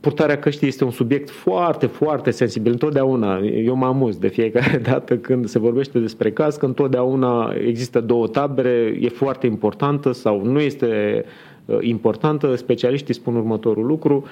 purtarea 0.00 0.38
căștii 0.38 0.68
este 0.68 0.84
un 0.84 0.90
subiect 0.90 1.30
foarte, 1.30 1.86
foarte 1.86 2.30
sensibil. 2.30 2.72
Întotdeauna, 2.72 3.38
eu 3.38 3.74
mă 3.74 3.86
amuz 3.86 4.16
de 4.16 4.28
fiecare 4.28 4.78
dată 4.90 5.16
când 5.16 5.46
se 5.46 5.58
vorbește 5.58 5.98
despre 5.98 6.30
cască, 6.30 6.66
întotdeauna 6.66 7.54
există 7.66 8.00
două 8.00 8.26
tabere, 8.26 8.96
e 9.00 9.08
foarte 9.08 9.46
importantă 9.46 10.12
sau 10.12 10.44
nu 10.44 10.60
este 10.60 11.24
uh, 11.64 11.78
importantă. 11.80 12.54
Specialiștii 12.54 13.14
spun 13.14 13.34
următorul 13.34 13.86
lucru 13.86 14.24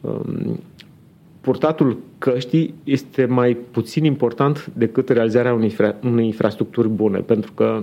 um, 0.00 0.60
purtatul 1.48 1.98
căștii 2.18 2.74
este 2.84 3.24
mai 3.24 3.56
puțin 3.70 4.04
important 4.04 4.70
decât 4.72 5.08
realizarea 5.08 5.52
unei, 5.52 5.64
infra, 5.64 5.94
unei 6.04 6.24
infrastructuri 6.24 6.88
bune, 6.88 7.18
pentru 7.18 7.52
că 7.52 7.78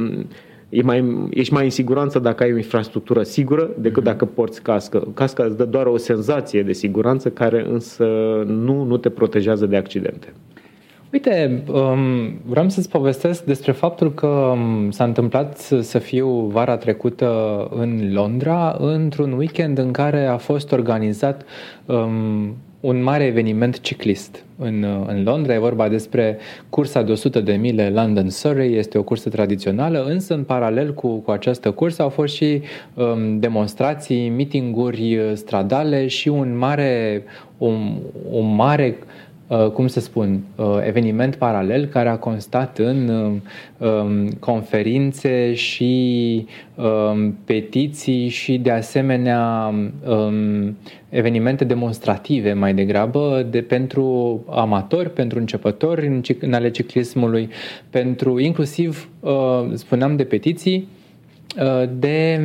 e 0.69 0.81
mai, 0.81 1.27
ești 1.29 1.53
mai 1.53 1.63
în 1.63 1.69
siguranță 1.69 2.19
dacă 2.19 2.43
ai 2.43 2.53
o 2.53 2.57
infrastructură 2.57 3.23
sigură 3.23 3.69
decât 3.77 4.01
mm-hmm. 4.01 4.05
dacă 4.05 4.25
porți 4.25 4.61
cască. 4.61 5.07
Casca 5.13 5.43
îți 5.43 5.57
dă 5.57 5.65
doar 5.65 5.85
o 5.85 5.97
senzație 5.97 6.63
de 6.63 6.73
siguranță 6.73 7.29
care 7.29 7.65
însă 7.69 8.05
nu, 8.47 8.83
nu 8.83 8.97
te 8.97 9.09
protejează 9.09 9.65
de 9.65 9.75
accidente. 9.75 10.33
Uite, 11.11 11.63
um, 11.71 12.39
vreau 12.45 12.69
să-ți 12.69 12.89
povestesc 12.89 13.43
despre 13.43 13.71
faptul 13.71 14.13
că 14.13 14.27
um, 14.27 14.91
s-a 14.91 15.03
întâmplat 15.03 15.57
să 15.81 15.99
fiu 15.99 16.29
vara 16.29 16.77
trecută 16.77 17.29
în 17.75 18.13
Londra 18.13 18.75
într-un 18.79 19.31
weekend 19.31 19.77
în 19.77 19.91
care 19.91 20.25
a 20.25 20.37
fost 20.37 20.71
organizat 20.71 21.45
um, 21.85 22.55
un 22.79 23.03
mare 23.03 23.23
eveniment 23.23 23.79
ciclist 23.79 24.43
în, 24.57 24.85
în 25.07 25.23
Londra. 25.23 25.53
E 25.53 25.57
vorba 25.57 25.87
despre 25.87 26.37
cursa 26.69 27.01
de 27.01 27.11
100 27.11 27.39
de 27.39 27.53
mile 27.53 27.89
London 27.89 28.29
Surrey. 28.29 28.73
Este 28.73 28.97
o 28.97 29.03
cursă 29.03 29.29
tradițională, 29.29 30.03
însă 30.03 30.33
în 30.33 30.43
paralel 30.43 30.93
cu, 30.93 31.15
cu 31.15 31.31
această 31.31 31.71
cursă 31.71 32.01
au 32.01 32.09
fost 32.09 32.33
și 32.35 32.61
um, 32.93 33.39
demonstrații, 33.39 34.29
mitinguri 34.29 35.31
stradale 35.33 36.07
și 36.07 36.27
un 36.27 36.57
mare, 36.57 37.23
un, 37.57 37.97
un 38.31 38.55
mare 38.55 38.97
Uh, 38.97 39.34
cum 39.73 39.87
să 39.87 39.99
spun, 39.99 40.43
uh, 40.55 40.77
eveniment 40.85 41.35
paralel 41.35 41.85
care 41.85 42.09
a 42.09 42.17
constat 42.17 42.77
în 42.77 43.09
um, 43.77 44.29
conferințe 44.39 45.53
și 45.53 46.45
um, 46.75 47.37
petiții 47.45 48.27
și 48.27 48.57
de 48.57 48.71
asemenea 48.71 49.73
um, 50.07 50.77
evenimente 51.09 51.63
demonstrative 51.63 52.53
mai 52.53 52.73
degrabă 52.73 53.47
de, 53.49 53.61
pentru 53.61 54.43
amatori, 54.49 55.09
pentru 55.09 55.39
începători 55.39 56.07
în, 56.07 56.21
în 56.39 56.53
ale 56.53 56.71
ciclismului, 56.71 57.49
pentru 57.89 58.39
inclusiv, 58.39 59.09
uh, 59.19 59.65
spuneam 59.73 60.15
de 60.15 60.23
petiții, 60.23 60.77
Uh, 60.77 61.04
de 61.97 62.39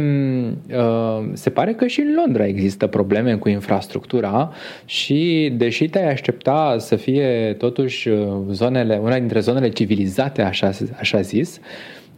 uh, 0.76 1.28
se 1.32 1.50
pare 1.50 1.72
că 1.72 1.86
și 1.86 2.00
în 2.00 2.14
Londra 2.14 2.46
există 2.46 2.86
probleme 2.86 3.34
cu 3.34 3.48
infrastructura 3.48 4.52
și 4.84 5.52
deși 5.56 5.88
te-ai 5.88 6.10
aștepta 6.10 6.76
să 6.78 6.96
fie 6.96 7.54
totuși 7.58 8.08
uh, 8.08 8.28
zonele, 8.50 9.00
una 9.02 9.18
dintre 9.18 9.40
zonele 9.40 9.68
civilizate, 9.68 10.42
așa, 10.42 10.70
așa 10.98 11.20
zis, 11.20 11.60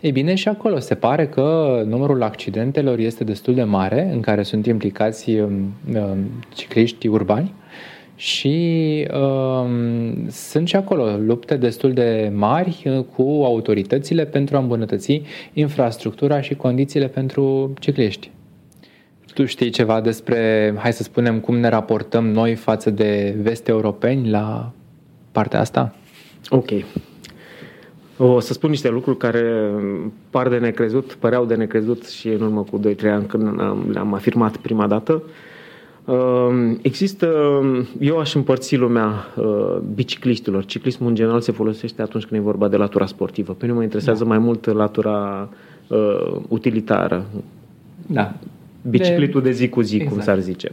e 0.01 0.11
bine, 0.11 0.35
și 0.35 0.49
acolo. 0.49 0.79
Se 0.79 0.95
pare 0.95 1.27
că 1.27 1.83
numărul 1.87 2.23
accidentelor 2.23 2.99
este 2.99 3.25
destul 3.25 3.55
de 3.55 3.63
mare, 3.63 4.11
în 4.13 4.21
care 4.21 4.43
sunt 4.43 4.67
implicați 4.67 5.31
um, 5.31 5.75
cicliști 6.55 7.07
urbani 7.07 7.53
și 8.15 9.09
uh, 9.15 9.71
sunt 10.29 10.69
și 10.69 10.77
acolo 10.77 11.17
lupte 11.17 11.57
destul 11.57 11.93
de 11.93 12.33
mari 12.35 12.83
uh, 12.87 13.05
cu 13.17 13.23
autoritățile 13.23 14.25
pentru 14.25 14.57
a 14.57 14.59
îmbunătăți 14.59 15.23
infrastructura 15.53 16.41
și 16.41 16.55
condițiile 16.55 17.07
pentru 17.07 17.75
cicliști. 17.81 18.31
Tu 19.35 19.45
știi 19.45 19.71
ceva 19.71 20.01
despre, 20.01 20.75
hai 20.79 20.93
să 20.93 21.03
spunem, 21.03 21.41
cum 21.41 21.57
ne 21.57 21.69
raportăm 21.69 22.27
noi 22.27 22.55
față 22.55 22.91
de 22.91 23.37
veste 23.43 23.71
europeni 23.71 24.31
la 24.31 24.73
partea 25.33 25.61
asta? 25.61 25.95
Ok. 26.49 26.69
O 28.17 28.41
să 28.41 28.53
spun 28.53 28.71
niște 28.71 28.89
lucruri 28.89 29.17
care 29.19 29.71
par 30.31 30.49
de 30.49 30.59
necrezut, 30.59 31.13
păreau 31.13 31.45
de 31.45 31.55
necrezut 31.55 32.07
și 32.09 32.29
în 32.29 32.41
urmă 32.41 32.63
cu 32.71 32.81
2-3 32.81 32.83
ani 33.03 33.27
când 33.27 33.61
le-am 33.93 34.15
afirmat 34.15 34.57
prima 34.57 34.87
dată. 34.87 35.13
Uh, 35.13 35.23
Ehm, 35.23 35.52
există, 36.83 37.61
eu 37.99 38.19
aș 38.19 38.35
împărți 38.35 38.77
lumea 38.77 39.27
uh, 39.37 39.77
bicicliștilor. 39.95 40.65
Ciclismul 40.65 41.09
în 41.09 41.15
general 41.15 41.41
se 41.41 41.53
folosește 41.53 42.03
atunci 42.03 42.25
când 42.25 42.41
e 42.41 42.45
vorba 42.45 42.69
de 42.69 42.77
latura 42.77 43.07
sportivă. 43.07 43.53
Pe 43.53 43.65
mine 43.65 43.77
mă 43.77 43.83
interesează 43.83 44.23
da. 44.23 44.29
mai 44.29 44.39
mult 44.39 44.67
latura 44.67 45.49
uh, 45.89 46.41
utilitară. 46.49 47.27
Da. 48.07 48.35
Biciclitul 48.89 49.43
de, 49.43 49.49
de 49.49 49.55
zi 49.55 49.69
cu 49.69 49.81
zi, 49.81 49.95
exact. 49.95 50.13
cum 50.13 50.23
s-ar 50.23 50.39
zice. 50.39 50.73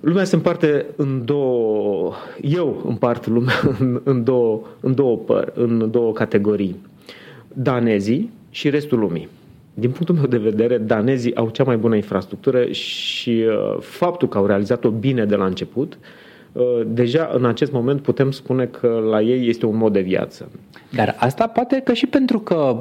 Lumea 0.00 0.24
se 0.24 0.34
împarte 0.34 0.86
în 0.96 1.24
două, 1.24 2.12
eu 2.40 2.82
împart 2.86 3.26
lumea 3.26 3.54
în, 3.78 4.00
în, 4.04 4.24
două, 4.24 4.60
în, 4.80 4.94
două, 4.94 5.16
păr, 5.16 5.52
în 5.54 5.90
două 5.90 6.12
categorii. 6.12 6.76
Danezii 7.54 8.30
și 8.50 8.70
restul 8.70 8.98
lumii 8.98 9.28
din 9.74 9.90
punctul 9.90 10.14
meu 10.14 10.26
de 10.26 10.38
vedere, 10.38 10.78
danezii 10.78 11.36
au 11.36 11.48
cea 11.48 11.64
mai 11.64 11.76
bună 11.76 11.96
infrastructură 11.96 12.64
și 12.70 13.44
uh, 13.46 13.76
faptul 13.80 14.28
că 14.28 14.38
au 14.38 14.46
realizat-o 14.46 14.90
bine 14.90 15.24
de 15.24 15.34
la 15.34 15.44
început, 15.44 15.98
uh, 16.52 16.80
deja 16.86 17.30
în 17.34 17.44
acest 17.44 17.72
moment 17.72 18.00
putem 18.00 18.30
spune 18.30 18.64
că 18.64 19.02
la 19.10 19.20
ei 19.20 19.48
este 19.48 19.66
un 19.66 19.76
mod 19.76 19.92
de 19.92 20.00
viață. 20.00 20.50
Dar 20.94 21.16
asta 21.18 21.46
poate 21.46 21.80
că 21.84 21.92
și 21.92 22.06
pentru 22.06 22.38
că 22.38 22.76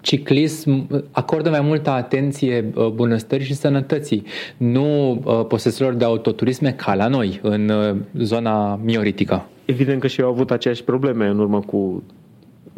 ciclism 0.00 0.86
acordă 1.10 1.50
mai 1.50 1.60
multă 1.60 1.90
atenție 1.90 2.72
uh, 2.74 2.88
bunăstării 2.88 3.46
și 3.46 3.54
sănătății, 3.54 4.24
nu 4.56 5.20
posesorilor 5.48 5.98
de 5.98 6.04
autoturisme 6.04 6.72
ca 6.72 6.94
la 6.94 7.08
noi, 7.08 7.40
în 7.42 7.72
zona 8.18 8.80
mioritică. 8.84 9.46
Evident 9.64 10.00
că 10.00 10.06
și 10.06 10.20
eu 10.20 10.26
au 10.26 10.32
avut 10.32 10.50
aceeași 10.50 10.84
probleme 10.84 11.26
în 11.26 11.38
urmă 11.38 11.60
cu 11.60 12.02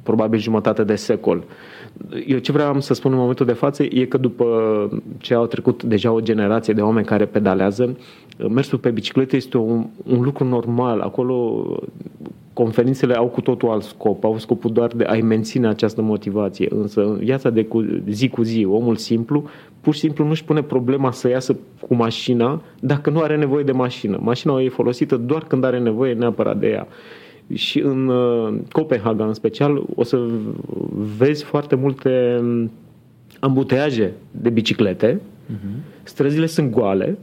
probabil 0.03 0.39
jumătate 0.39 0.85
de 0.85 0.95
secol. 0.95 1.45
Eu 2.27 2.39
ce 2.39 2.53
vreau 2.53 2.81
să 2.81 2.95
spun 2.95 3.13
în 3.13 3.19
momentul 3.19 3.47
de 3.47 3.53
față 3.53 3.83
e 3.83 4.05
că 4.05 4.17
după 4.17 4.47
ce 5.19 5.35
au 5.35 5.47
trecut 5.47 5.83
deja 5.83 6.13
o 6.13 6.21
generație 6.21 6.75
de 6.75 6.81
oameni 6.81 7.07
care 7.07 7.25
pedalează, 7.25 7.97
mersul 8.49 8.79
pe 8.79 8.91
bicicletă 8.91 9.37
este 9.37 9.57
un, 9.57 9.87
un 10.05 10.21
lucru 10.21 10.45
normal. 10.45 11.01
Acolo 11.01 11.67
conferințele 12.53 13.15
au 13.15 13.27
cu 13.27 13.41
totul 13.41 13.69
alt 13.69 13.83
scop, 13.83 14.25
au 14.25 14.39
scopul 14.39 14.73
doar 14.73 14.91
de 14.95 15.05
a-i 15.05 15.21
menține 15.21 15.69
această 15.69 16.03
motivație. 16.03 16.69
Însă 16.71 17.05
în 17.05 17.17
viața 17.17 17.51
de 17.51 17.65
cu, 17.65 17.85
zi 18.09 18.29
cu 18.29 18.43
zi, 18.43 18.65
omul 18.65 18.97
simplu, 18.97 19.45
pur 19.81 19.95
și 19.95 20.01
simplu 20.01 20.27
nu-și 20.27 20.45
pune 20.45 20.63
problema 20.63 21.11
să 21.11 21.29
iasă 21.29 21.57
cu 21.89 21.95
mașina 21.95 22.63
dacă 22.81 23.11
nu 23.11 23.21
are 23.21 23.37
nevoie 23.37 23.65
de 23.65 23.73
mașină. 23.73 24.19
Mașina 24.23 24.61
e 24.61 24.69
folosită 24.69 25.17
doar 25.17 25.45
când 25.45 25.65
are 25.65 25.79
nevoie 25.79 26.13
neapărat 26.13 26.59
de 26.59 26.69
ea 26.69 26.87
și 27.55 27.81
în 27.81 28.09
uh, 28.09 28.55
Copenhaga 28.73 29.27
în 29.27 29.35
special 29.35 29.83
o 29.95 30.03
să 30.03 30.27
vezi 31.17 31.45
foarte 31.45 31.75
multe 31.75 32.39
um, 32.41 32.71
ambuteaje 33.41 34.13
de 34.31 34.51
biciclete, 34.51 35.15
uh-huh. 35.15 36.03
străzile 36.03 36.47
sunt 36.47 36.71
goale 36.71 37.19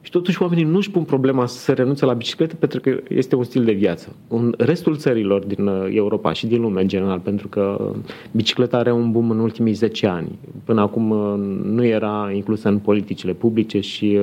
și 0.00 0.10
totuși 0.10 0.42
oamenii 0.42 0.64
nu 0.64 0.76
își 0.76 0.90
pun 0.90 1.02
problema 1.02 1.46
să 1.46 1.72
renunțe 1.72 2.04
la 2.04 2.12
bicicletă 2.12 2.54
pentru 2.54 2.80
că 2.80 3.00
este 3.08 3.34
un 3.34 3.44
stil 3.44 3.64
de 3.64 3.72
viață. 3.72 4.16
În 4.28 4.54
restul 4.58 4.96
țărilor 4.96 5.44
din 5.44 5.66
uh, 5.66 5.86
Europa 5.90 6.32
și 6.32 6.46
din 6.46 6.60
lume 6.60 6.80
în 6.80 6.88
general, 6.88 7.18
pentru 7.18 7.48
că 7.48 7.92
bicicleta 8.30 8.76
are 8.76 8.92
un 8.92 9.10
boom 9.10 9.30
în 9.30 9.38
ultimii 9.38 9.72
10 9.72 10.06
ani. 10.06 10.38
Până 10.64 10.80
acum 10.80 11.10
uh, 11.10 11.34
nu 11.64 11.84
era 11.84 12.30
inclusă 12.34 12.68
în 12.68 12.78
politicile 12.78 13.32
publice 13.32 13.80
și 13.80 14.18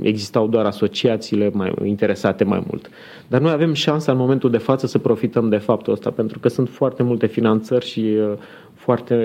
existau 0.00 0.48
doar 0.48 0.64
asociațiile 0.64 1.50
mai 1.52 1.72
interesate 1.84 2.44
mai 2.44 2.62
mult. 2.66 2.90
Dar 3.28 3.40
noi 3.40 3.52
avem 3.52 3.72
șansa 3.72 4.12
în 4.12 4.18
momentul 4.18 4.50
de 4.50 4.58
față 4.58 4.86
să 4.86 4.98
profităm 4.98 5.48
de 5.48 5.56
faptul 5.56 5.92
ăsta, 5.92 6.10
pentru 6.10 6.38
că 6.38 6.48
sunt 6.48 6.68
foarte 6.68 7.02
multe 7.02 7.26
finanțări 7.26 7.86
și 7.86 8.00
uh, 8.00 8.32
foarte, 8.74 9.16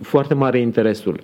foarte 0.00 0.34
mare 0.34 0.58
interesul. 0.58 1.20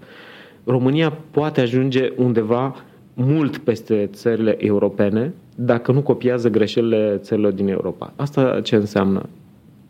România 0.64 1.18
poate 1.30 1.60
ajunge 1.60 2.12
undeva 2.16 2.74
mult 3.14 3.56
peste 3.58 4.08
țările 4.12 4.56
europene 4.64 5.32
dacă 5.54 5.92
nu 5.92 6.00
copiază 6.02 6.48
greșelile 6.48 7.18
țărilor 7.22 7.52
din 7.52 7.68
Europa. 7.68 8.12
Asta 8.16 8.60
ce 8.62 8.76
înseamnă? 8.76 9.28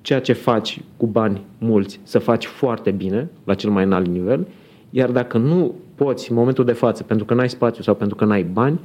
Ceea 0.00 0.20
ce 0.20 0.32
faci 0.32 0.80
cu 0.96 1.06
bani 1.06 1.40
mulți, 1.58 2.00
să 2.02 2.18
faci 2.18 2.46
foarte 2.46 2.90
bine, 2.90 3.30
la 3.44 3.54
cel 3.54 3.70
mai 3.70 3.84
înalt 3.84 4.06
nivel, 4.06 4.46
iar 4.94 5.10
dacă 5.10 5.38
nu 5.38 5.74
poți 5.94 6.30
în 6.30 6.36
momentul 6.36 6.64
de 6.64 6.72
față, 6.72 7.02
pentru 7.02 7.24
că 7.24 7.34
n-ai 7.34 7.48
spațiu 7.48 7.82
sau 7.82 7.94
pentru 7.94 8.16
că 8.16 8.24
n-ai 8.24 8.42
bani, 8.42 8.80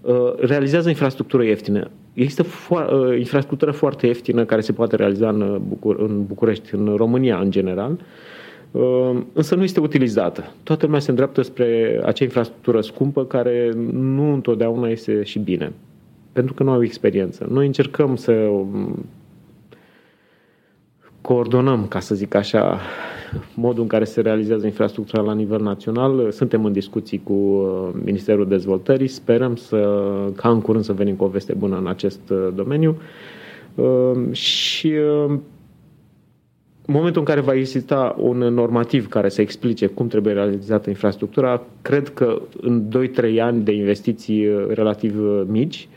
uh, 0.00 0.34
realizează 0.38 0.88
infrastructură 0.88 1.44
ieftină. 1.44 1.90
Există 2.12 2.42
fo- 2.42 2.90
uh, 2.92 3.18
infrastructură 3.18 3.70
foarte 3.70 4.06
ieftină 4.06 4.44
care 4.44 4.60
se 4.60 4.72
poate 4.72 4.96
realiza 4.96 5.28
în, 5.28 5.40
uh, 5.40 5.56
Bucur- 5.56 5.98
în 5.98 6.24
București, 6.26 6.74
în 6.74 6.94
România 6.96 7.38
în 7.38 7.50
general, 7.50 7.98
însă 9.32 9.54
nu 9.54 9.62
este 9.62 9.80
utilizată. 9.80 10.52
Toată 10.62 10.84
lumea 10.84 11.00
se 11.00 11.10
îndreaptă 11.10 11.42
spre 11.42 12.00
acea 12.04 12.24
infrastructură 12.24 12.80
scumpă 12.80 13.24
care 13.24 13.72
nu 13.92 14.32
întotdeauna 14.32 14.88
este 14.88 15.22
și 15.22 15.38
bine, 15.38 15.72
pentru 16.32 16.54
că 16.54 16.62
nu 16.62 16.70
au 16.70 16.82
experiență. 16.82 17.46
Noi 17.50 17.66
încercăm 17.66 18.16
să 18.16 18.32
um, 18.32 19.04
coordonăm, 21.20 21.86
ca 21.86 22.00
să 22.00 22.14
zic 22.14 22.34
așa, 22.34 22.80
modul 23.54 23.82
în 23.82 23.88
care 23.88 24.04
se 24.04 24.20
realizează 24.20 24.66
infrastructura 24.66 25.22
la 25.22 25.34
nivel 25.34 25.60
național. 25.62 26.30
Suntem 26.30 26.64
în 26.64 26.72
discuții 26.72 27.20
cu 27.24 27.32
uh, 27.32 27.88
Ministerul 28.04 28.48
Dezvoltării. 28.48 29.08
Sperăm 29.08 29.56
să, 29.56 29.78
ca 30.36 30.48
în 30.48 30.60
curând 30.60 30.84
să 30.84 30.92
venim 30.92 31.14
cu 31.14 31.24
o 31.24 31.28
veste 31.28 31.54
bună 31.54 31.76
în 31.78 31.86
acest 31.86 32.20
uh, 32.30 32.48
domeniu. 32.54 32.96
Uh, 33.74 34.32
și 34.32 34.92
în 36.86 36.94
momentul 36.94 37.20
în 37.20 37.26
care 37.26 37.40
va 37.40 37.54
exista 37.54 38.14
un 38.18 38.38
normativ 38.38 39.08
care 39.08 39.28
să 39.28 39.40
explice 39.40 39.86
cum 39.86 40.06
trebuie 40.06 40.32
realizată 40.32 40.88
infrastructura, 40.88 41.62
cred 41.82 42.08
că 42.08 42.42
în 42.60 42.82
2-3 43.34 43.38
ani 43.40 43.62
de 43.62 43.72
investiții 43.72 44.48
relativ 44.68 45.16
mici, 45.46 45.88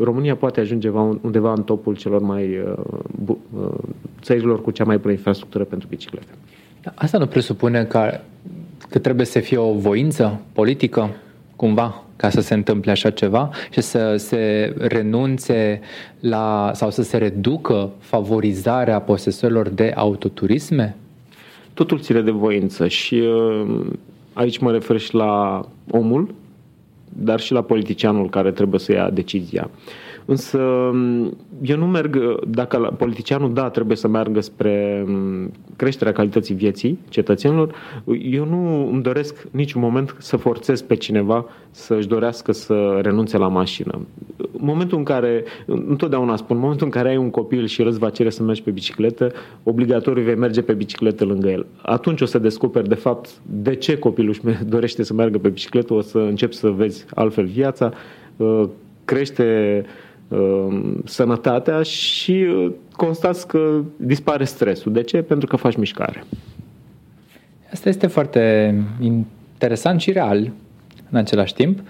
România 0.00 0.36
poate 0.36 0.60
ajunge 0.60 0.88
undeva 1.20 1.52
în 1.52 1.62
topul 1.62 1.96
celor 1.96 2.20
mai 2.20 2.58
țărilor 4.22 4.62
cu 4.62 4.70
cea 4.70 4.84
mai 4.84 4.98
bună 4.98 5.12
infrastructură 5.12 5.64
pentru 5.64 5.88
biciclete. 5.88 6.32
Asta 6.94 7.18
nu 7.18 7.26
presupune 7.26 7.84
că, 7.84 8.20
că 8.88 8.98
trebuie 8.98 9.26
să 9.26 9.40
fie 9.40 9.56
o 9.56 9.72
voință 9.72 10.40
politică, 10.52 11.10
cumva, 11.56 12.02
ca 12.16 12.30
să 12.30 12.40
se 12.40 12.54
întâmple 12.54 12.90
așa 12.90 13.10
ceva 13.10 13.50
și 13.70 13.80
să 13.80 14.16
se 14.16 14.74
renunțe 14.78 15.80
la 16.20 16.70
sau 16.74 16.90
să 16.90 17.02
se 17.02 17.16
reducă 17.16 17.90
favorizarea 17.98 19.00
posesorilor 19.00 19.68
de 19.68 19.92
autoturisme? 19.96 20.96
Totul 21.74 22.00
ține 22.00 22.20
de 22.20 22.30
voință 22.30 22.88
și 22.88 23.14
uh, 23.14 23.86
aici 24.32 24.58
mă 24.58 24.72
refer 24.72 24.98
și 24.98 25.14
la 25.14 25.64
omul, 25.90 26.34
dar 27.18 27.40
și 27.40 27.52
la 27.52 27.62
politicianul 27.62 28.28
care 28.28 28.50
trebuie 28.52 28.80
să 28.80 28.92
ia 28.92 29.10
decizia. 29.10 29.70
Însă 30.30 30.58
eu 31.62 31.76
nu 31.76 31.86
merg, 31.86 32.40
dacă 32.46 32.94
politicianul, 32.98 33.52
da, 33.52 33.70
trebuie 33.70 33.96
să 33.96 34.08
meargă 34.08 34.40
spre 34.40 35.06
creșterea 35.76 36.12
calității 36.12 36.54
vieții 36.54 36.98
cetățenilor, 37.08 37.74
eu 38.22 38.44
nu 38.44 38.90
îmi 38.92 39.02
doresc 39.02 39.46
niciun 39.50 39.80
moment 39.80 40.16
să 40.18 40.36
forțez 40.36 40.82
pe 40.82 40.94
cineva 40.94 41.46
să-și 41.70 42.08
dorească 42.08 42.52
să 42.52 42.98
renunțe 43.02 43.36
la 43.36 43.48
mașină. 43.48 44.06
În 44.36 44.46
momentul 44.60 44.98
în 44.98 45.04
care, 45.04 45.44
întotdeauna 45.66 46.36
spun, 46.36 46.56
în 46.56 46.62
momentul 46.62 46.86
în 46.86 46.92
care 46.92 47.08
ai 47.08 47.16
un 47.16 47.30
copil 47.30 47.66
și 47.66 47.80
el 47.80 47.86
îți 47.86 47.98
va 47.98 48.10
cere 48.10 48.30
să 48.30 48.42
mergi 48.42 48.62
pe 48.62 48.70
bicicletă, 48.70 49.32
obligatoriu 49.62 50.22
vei 50.22 50.36
merge 50.36 50.62
pe 50.62 50.72
bicicletă 50.72 51.24
lângă 51.24 51.48
el. 51.48 51.66
Atunci 51.82 52.20
o 52.20 52.24
să 52.24 52.38
descoperi, 52.38 52.88
de 52.88 52.94
fapt, 52.94 53.30
de 53.46 53.74
ce 53.74 53.98
copilul 53.98 54.34
își 54.44 54.64
dorește 54.64 55.02
să 55.02 55.14
meargă 55.14 55.38
pe 55.38 55.48
bicicletă, 55.48 55.94
o 55.94 56.00
să 56.00 56.18
începi 56.18 56.54
să 56.54 56.68
vezi 56.68 57.04
altfel 57.14 57.44
viața, 57.44 57.92
crește 59.04 59.44
Um, 59.82 60.07
sănătatea 61.04 61.82
și 61.82 62.32
uh, 62.32 62.70
constați 62.92 63.46
că 63.46 63.80
dispare 63.96 64.44
stresul. 64.44 64.92
De 64.92 65.02
ce? 65.02 65.22
Pentru 65.22 65.46
că 65.46 65.56
faci 65.56 65.76
mișcare. 65.76 66.24
Asta 67.72 67.88
este 67.88 68.06
foarte 68.06 68.74
interesant 69.00 70.00
și 70.00 70.12
real 70.12 70.50
în 71.10 71.18
același 71.18 71.54
timp. 71.54 71.80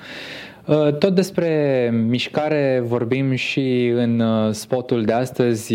Uh, 0.66 0.94
tot 0.98 1.14
despre 1.14 1.90
mișcare 2.08 2.82
vorbim 2.86 3.34
și 3.34 3.92
în 3.94 4.20
uh, 4.20 4.52
spotul 4.52 5.04
de 5.04 5.12
astăzi 5.12 5.74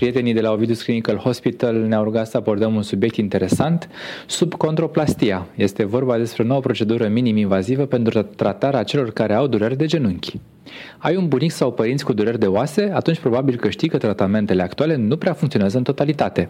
prietenii 0.00 0.34
de 0.34 0.40
la 0.40 0.52
Ovidus 0.52 0.82
Clinical 0.82 1.16
Hospital 1.16 1.74
ne-au 1.74 2.04
rugat 2.04 2.26
să 2.26 2.36
abordăm 2.36 2.74
un 2.74 2.82
subiect 2.82 3.16
interesant, 3.16 3.88
subcontroplastia. 4.26 5.46
Este 5.54 5.84
vorba 5.84 6.16
despre 6.16 6.42
o 6.42 6.46
nouă 6.46 6.60
procedură 6.60 7.08
minim-invazivă 7.08 7.86
pentru 7.86 8.22
tratarea 8.22 8.82
celor 8.82 9.10
care 9.10 9.34
au 9.34 9.46
dureri 9.46 9.76
de 9.76 9.86
genunchi. 9.86 10.40
Ai 10.98 11.16
un 11.16 11.28
bunic 11.28 11.50
sau 11.50 11.72
părinți 11.72 12.04
cu 12.04 12.12
dureri 12.12 12.38
de 12.38 12.46
oase, 12.46 12.90
atunci 12.94 13.18
probabil 13.18 13.56
că 13.56 13.70
știi 13.70 13.88
că 13.88 13.98
tratamentele 13.98 14.62
actuale 14.62 14.96
nu 14.96 15.16
prea 15.16 15.32
funcționează 15.32 15.76
în 15.76 15.82
totalitate, 15.82 16.48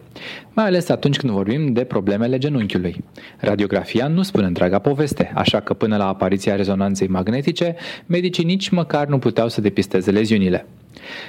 mai 0.53 0.67
ales 0.67 0.89
atunci 0.89 1.17
când 1.17 1.33
vorbim 1.33 1.73
de 1.73 1.85
problemele 1.85 2.39
genunchiului. 2.39 3.05
Radiografia 3.39 4.09
nu 4.09 4.23
spune 4.23 4.47
întreaga 4.47 4.79
poveste, 4.79 5.33
așa 5.35 5.61
că 5.61 5.75
până 5.75 5.97
la 5.97 6.09
apariția 6.09 6.57
rezonanței 6.57 7.09
magnetice, 7.09 7.75
medicii 8.07 8.45
nici 8.45 8.69
măcar 8.69 9.07
nu 9.07 9.19
puteau 9.19 9.49
să 9.49 9.61
depisteze 9.61 10.11
leziunile. 10.11 10.67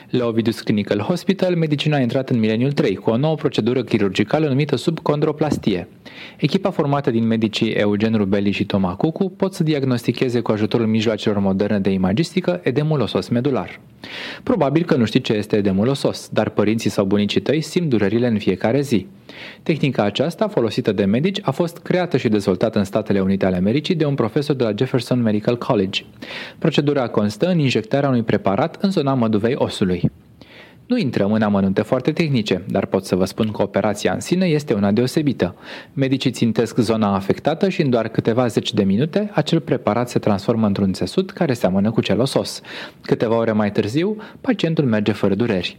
La 0.10 0.26
Ovidus 0.26 0.62
Clinical 0.62 1.00
Hospital, 1.00 1.56
medicina 1.56 1.98
a 1.98 2.00
intrat 2.00 2.30
în 2.30 2.40
mileniul 2.40 2.72
3 2.72 2.96
cu 2.96 3.10
o 3.10 3.18
nouă 3.18 3.36
procedură 3.36 3.84
chirurgicală 3.84 4.48
numită 4.48 4.76
subcondroplastie. 4.76 5.88
Echipa 6.38 6.72
formată 6.72 7.12
din 7.12 7.28
medicii 7.28 7.72
Eugen 7.72 8.16
Rubeli 8.16 8.52
și 8.52 8.66
Toma 8.66 8.96
Cucu 8.96 9.30
pot 9.30 9.54
să 9.54 9.64
diagnosticheze 9.64 10.40
cu 10.40 10.52
ajutorul 10.52 10.88
mijloacelor 10.88 11.40
moderne 11.40 11.80
de 11.80 11.90
imagistică 11.90 12.60
edemul 12.64 13.00
osos 13.00 13.28
medular. 13.28 13.80
Probabil 14.44 14.84
că 14.84 14.96
nu 14.96 15.06
știi 15.06 15.22
ce 15.22 15.34
este 15.34 15.56
edemul 15.56 15.88
osos, 15.88 16.30
dar 16.34 16.50
părinții 16.50 16.90
sau 16.90 17.06
bunicii 17.06 17.42
tăi 17.42 17.62
simt 17.62 17.90
durerile 17.90 18.28
în 18.28 18.38
fiecare 18.38 18.82
zi. 18.82 19.08
Tehnica 19.64 20.04
aceasta, 20.04 20.48
folosită 20.48 20.92
de 20.92 21.06
medici, 21.06 21.40
a 21.42 21.52
fost 21.52 21.78
creată 21.78 22.18
și 22.18 22.30
dezvoltată 22.30 22.78
în 22.78 22.84
Statele 22.84 23.20
Unite 23.20 23.46
ale 23.46 23.56
Americii 23.56 23.96
de 23.96 24.06
un 24.06 24.16
profesor 24.16 24.56
de 24.56 24.64
la 24.64 24.72
Jefferson 24.76 25.22
Medical 25.22 25.58
College. 25.58 26.04
Procedura 26.58 27.08
constă 27.08 27.48
în 27.48 27.60
injectarea 27.60 28.10
unui 28.10 28.24
preparat 28.24 28.78
în 28.82 28.92
zona 28.92 29.14
măduvei 29.14 29.56
osului. 29.58 30.12
Nu 30.92 30.98
intrăm 30.98 31.32
în 31.32 31.42
amănunte 31.42 31.82
foarte 31.82 32.12
tehnice, 32.12 32.62
dar 32.68 32.86
pot 32.86 33.06
să 33.06 33.16
vă 33.16 33.26
spun 33.26 33.52
că 33.52 33.62
operația 33.62 34.14
în 34.14 34.20
sine 34.20 34.46
este 34.46 34.74
una 34.74 34.92
deosebită. 34.92 35.56
Medicii 35.94 36.32
țintesc 36.32 36.78
zona 36.78 37.16
afectată 37.16 37.70
și 37.70 37.82
în 37.82 37.90
doar 37.90 38.08
câteva 38.08 38.48
zeci 38.48 38.74
de 38.74 38.84
minute 38.84 39.30
acel 39.34 39.60
preparat 39.60 40.10
se 40.10 40.20
transformă 40.20 40.68
într-un 40.68 40.94
țesut 40.94 41.32
care 41.32 41.54
seamănă 41.54 41.92
cu 41.92 42.02
cel 42.02 42.20
osos. 42.20 42.62
Câteva 43.02 43.36
ore 43.36 43.52
mai 43.52 43.72
târziu, 43.72 44.18
pacientul 44.42 44.86
merge 44.86 45.12
fără 45.12 45.36
dureri. 45.36 45.78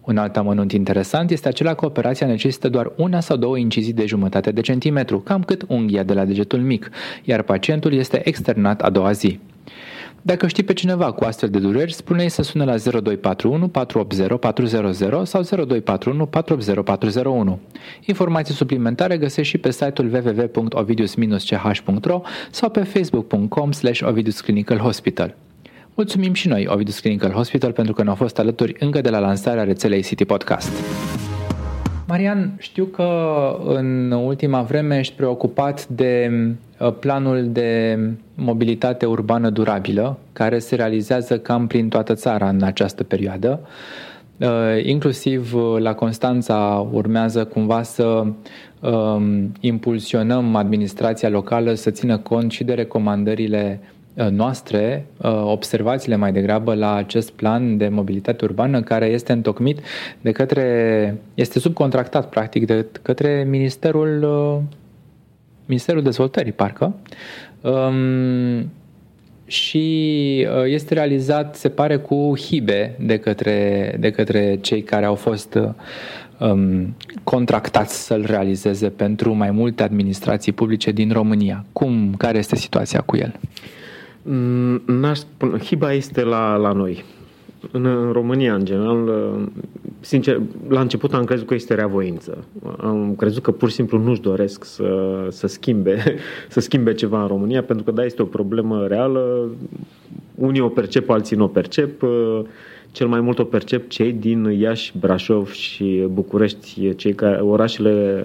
Un 0.00 0.16
alt 0.16 0.36
amănunt 0.36 0.72
interesant 0.72 1.30
este 1.30 1.48
acela 1.48 1.74
că 1.74 1.86
operația 1.86 2.26
necesită 2.26 2.68
doar 2.68 2.92
una 2.96 3.20
sau 3.20 3.36
două 3.36 3.58
incizii 3.58 3.92
de 3.92 4.06
jumătate 4.06 4.50
de 4.50 4.60
centimetru, 4.60 5.20
cam 5.20 5.42
cât 5.42 5.64
unghia 5.68 6.02
de 6.02 6.12
la 6.12 6.24
degetul 6.24 6.60
mic, 6.60 6.90
iar 7.24 7.42
pacientul 7.42 7.92
este 7.92 8.28
externat 8.28 8.82
a 8.82 8.90
doua 8.90 9.12
zi. 9.12 9.38
Dacă 10.22 10.46
știi 10.46 10.62
pe 10.62 10.72
cineva 10.72 11.12
cu 11.12 11.24
astfel 11.24 11.48
de 11.48 11.58
dureri, 11.58 11.92
spune-i 11.92 12.28
să 12.28 12.42
sună 12.42 12.64
la 12.64 12.76
0241 12.76 13.68
480 13.68 14.38
400 14.38 15.24
sau 15.24 15.42
0241 15.42 16.26
480 16.26 16.84
401. 16.84 17.58
Informații 18.04 18.54
suplimentare 18.54 19.16
găsești 19.16 19.50
și 19.50 19.58
pe 19.58 19.70
site-ul 19.70 20.10
www.ovidius-ch.ro 20.12 22.20
sau 22.50 22.70
pe 22.70 22.82
facebook.com 22.82 23.72
slash 23.72 24.02
Ovidius 24.02 24.40
Clinical 24.40 24.78
Hospital. 24.78 25.34
Mulțumim 25.94 26.32
și 26.32 26.48
noi, 26.48 26.66
Ovidus 26.68 27.00
Clinical 27.00 27.30
Hospital, 27.30 27.72
pentru 27.72 27.94
că 27.94 28.02
ne-au 28.02 28.14
fost 28.14 28.38
alături 28.38 28.74
încă 28.78 29.00
de 29.00 29.10
la 29.10 29.18
lansarea 29.18 29.64
rețelei 29.64 30.02
City 30.02 30.24
Podcast. 30.24 30.70
Marian, 32.08 32.54
știu 32.58 32.84
că 32.84 33.08
în 33.64 34.10
ultima 34.10 34.62
vreme 34.62 34.98
ești 34.98 35.14
preocupat 35.14 35.86
de 35.86 36.30
uh, 36.78 36.92
planul 37.00 37.48
de 37.52 37.98
mobilitate 38.34 39.06
urbană 39.06 39.50
durabilă, 39.50 40.18
care 40.32 40.58
se 40.58 40.74
realizează 40.74 41.38
cam 41.38 41.66
prin 41.66 41.88
toată 41.88 42.14
țara 42.14 42.48
în 42.48 42.62
această 42.62 43.04
perioadă. 43.04 43.60
Uh, 44.36 44.48
inclusiv 44.84 45.54
uh, 45.54 45.76
la 45.78 45.94
Constanța 45.94 46.88
urmează 46.92 47.44
cumva 47.44 47.82
să 47.82 48.24
um, 48.80 49.52
impulsionăm 49.60 50.54
administrația 50.54 51.28
locală 51.28 51.74
să 51.74 51.90
țină 51.90 52.18
cont 52.18 52.50
și 52.50 52.64
de 52.64 52.72
recomandările 52.72 53.80
Uh, 53.80 53.97
noastre, 54.30 55.06
uh, 55.16 55.42
observațiile 55.44 56.16
mai 56.16 56.32
degrabă 56.32 56.74
la 56.74 56.94
acest 56.94 57.30
plan 57.30 57.76
de 57.76 57.88
mobilitate 57.88 58.44
urbană 58.44 58.82
care 58.82 59.06
este 59.06 59.32
întocmit 59.32 59.80
de 60.20 60.32
către, 60.32 61.16
este 61.34 61.58
subcontractat 61.58 62.28
practic 62.28 62.66
de 62.66 62.86
către 63.02 63.46
Ministerul, 63.48 64.22
uh, 64.22 64.62
Ministerul 65.66 66.02
Dezvoltării, 66.02 66.52
parcă, 66.52 66.94
um, 67.60 68.70
și 69.46 70.46
este 70.64 70.94
realizat, 70.94 71.56
se 71.56 71.68
pare, 71.68 71.96
cu 71.96 72.34
hibe 72.36 72.96
de 73.00 73.18
către, 73.18 73.96
de 73.98 74.10
către 74.10 74.58
cei 74.60 74.82
care 74.82 75.04
au 75.04 75.14
fost 75.14 75.58
um, 76.38 76.96
contractați 77.24 78.04
să-l 78.04 78.24
realizeze 78.26 78.88
pentru 78.88 79.32
mai 79.32 79.50
multe 79.50 79.82
administrații 79.82 80.52
publice 80.52 80.90
din 80.90 81.12
România. 81.12 81.64
Cum, 81.72 82.14
care 82.16 82.38
este 82.38 82.56
situația 82.56 83.00
cu 83.00 83.16
el? 83.16 83.34
Mm, 83.42 83.58
n-aș 84.84 85.18
spune, 85.18 85.58
hiba 85.58 85.92
este 85.92 86.22
la, 86.22 86.56
la 86.56 86.72
noi. 86.72 87.04
În, 87.70 87.86
în 87.86 88.12
România, 88.12 88.54
în 88.54 88.64
general, 88.64 89.10
sincer, 90.00 90.40
la 90.68 90.80
început 90.80 91.14
am 91.14 91.24
crezut 91.24 91.46
că 91.46 91.54
este 91.54 91.74
reavoință. 91.74 92.44
Am 92.76 93.14
crezut 93.16 93.42
că 93.42 93.50
pur 93.50 93.68
și 93.68 93.74
simplu 93.74 93.98
nu-și 93.98 94.20
doresc 94.20 94.64
să, 94.64 95.26
să, 95.30 95.46
schimbe, 95.46 96.02
să 96.48 96.60
schimbe 96.60 96.94
ceva 96.94 97.20
în 97.20 97.26
România, 97.26 97.62
pentru 97.62 97.84
că 97.84 97.90
da, 97.90 98.04
este 98.04 98.22
o 98.22 98.24
problemă 98.24 98.86
reală. 98.86 99.50
Unii 100.34 100.60
o 100.60 100.68
percep, 100.68 101.10
alții 101.10 101.36
nu 101.36 101.44
o 101.44 101.48
percep. 101.48 102.04
Cel 102.92 103.06
mai 103.06 103.20
mult 103.20 103.38
o 103.38 103.44
percep 103.44 103.88
cei 103.88 104.12
din 104.12 104.44
Iași, 104.44 104.98
Brașov 104.98 105.50
și 105.50 106.04
București, 106.12 106.94
cei 106.96 107.12
care, 107.12 107.40
orașele 107.40 108.24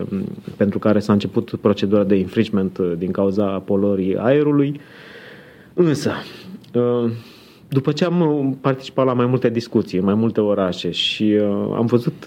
pentru 0.58 0.80
care 0.80 1.00
s-a 1.00 1.14
început 1.14 1.56
procedura 1.62 2.04
de 2.04 2.16
infringement 2.16 2.80
din 2.98 3.12
cauza 3.12 3.46
polorii 3.46 4.18
aerului. 4.18 4.80
Însă, 5.74 6.12
uh, 6.74 7.12
după 7.70 7.92
ce 7.92 8.06
am 8.06 8.22
uh, 8.22 8.54
participat 8.62 9.06
la 9.06 9.14
mai 9.14 9.26
multe 9.26 9.50
discuții, 9.50 10.00
mai 10.00 10.14
multe 10.14 10.42
orașe 10.42 10.92
și 10.92 11.24
uh, 11.24 11.74
am 11.76 11.86
văzut 11.86 12.26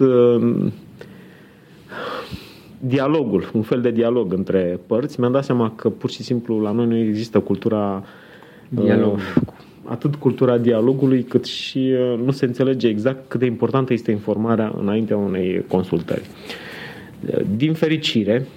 dialogul, 2.79 3.49
un 3.53 3.61
fel 3.61 3.81
de 3.81 3.91
dialog 3.91 4.33
între 4.33 4.79
părți, 4.85 5.19
mi-am 5.19 5.31
dat 5.31 5.43
seama 5.43 5.71
că 5.75 5.89
pur 5.89 6.09
și 6.09 6.23
simplu 6.23 6.59
la 6.59 6.71
noi 6.71 6.85
nu 6.85 6.97
există 6.97 7.39
cultura 7.39 8.03
Dialog. 8.69 9.19
atât 9.83 10.15
cultura 10.15 10.57
dialogului, 10.57 11.23
cât 11.23 11.45
și 11.45 11.93
nu 12.25 12.31
se 12.31 12.45
înțelege 12.45 12.87
exact 12.87 13.29
cât 13.29 13.39
de 13.39 13.45
importantă 13.45 13.93
este 13.93 14.11
informarea 14.11 14.75
înaintea 14.79 15.17
unei 15.17 15.65
consultări. 15.67 16.25
Din 17.55 17.73
fericire, 17.73 18.47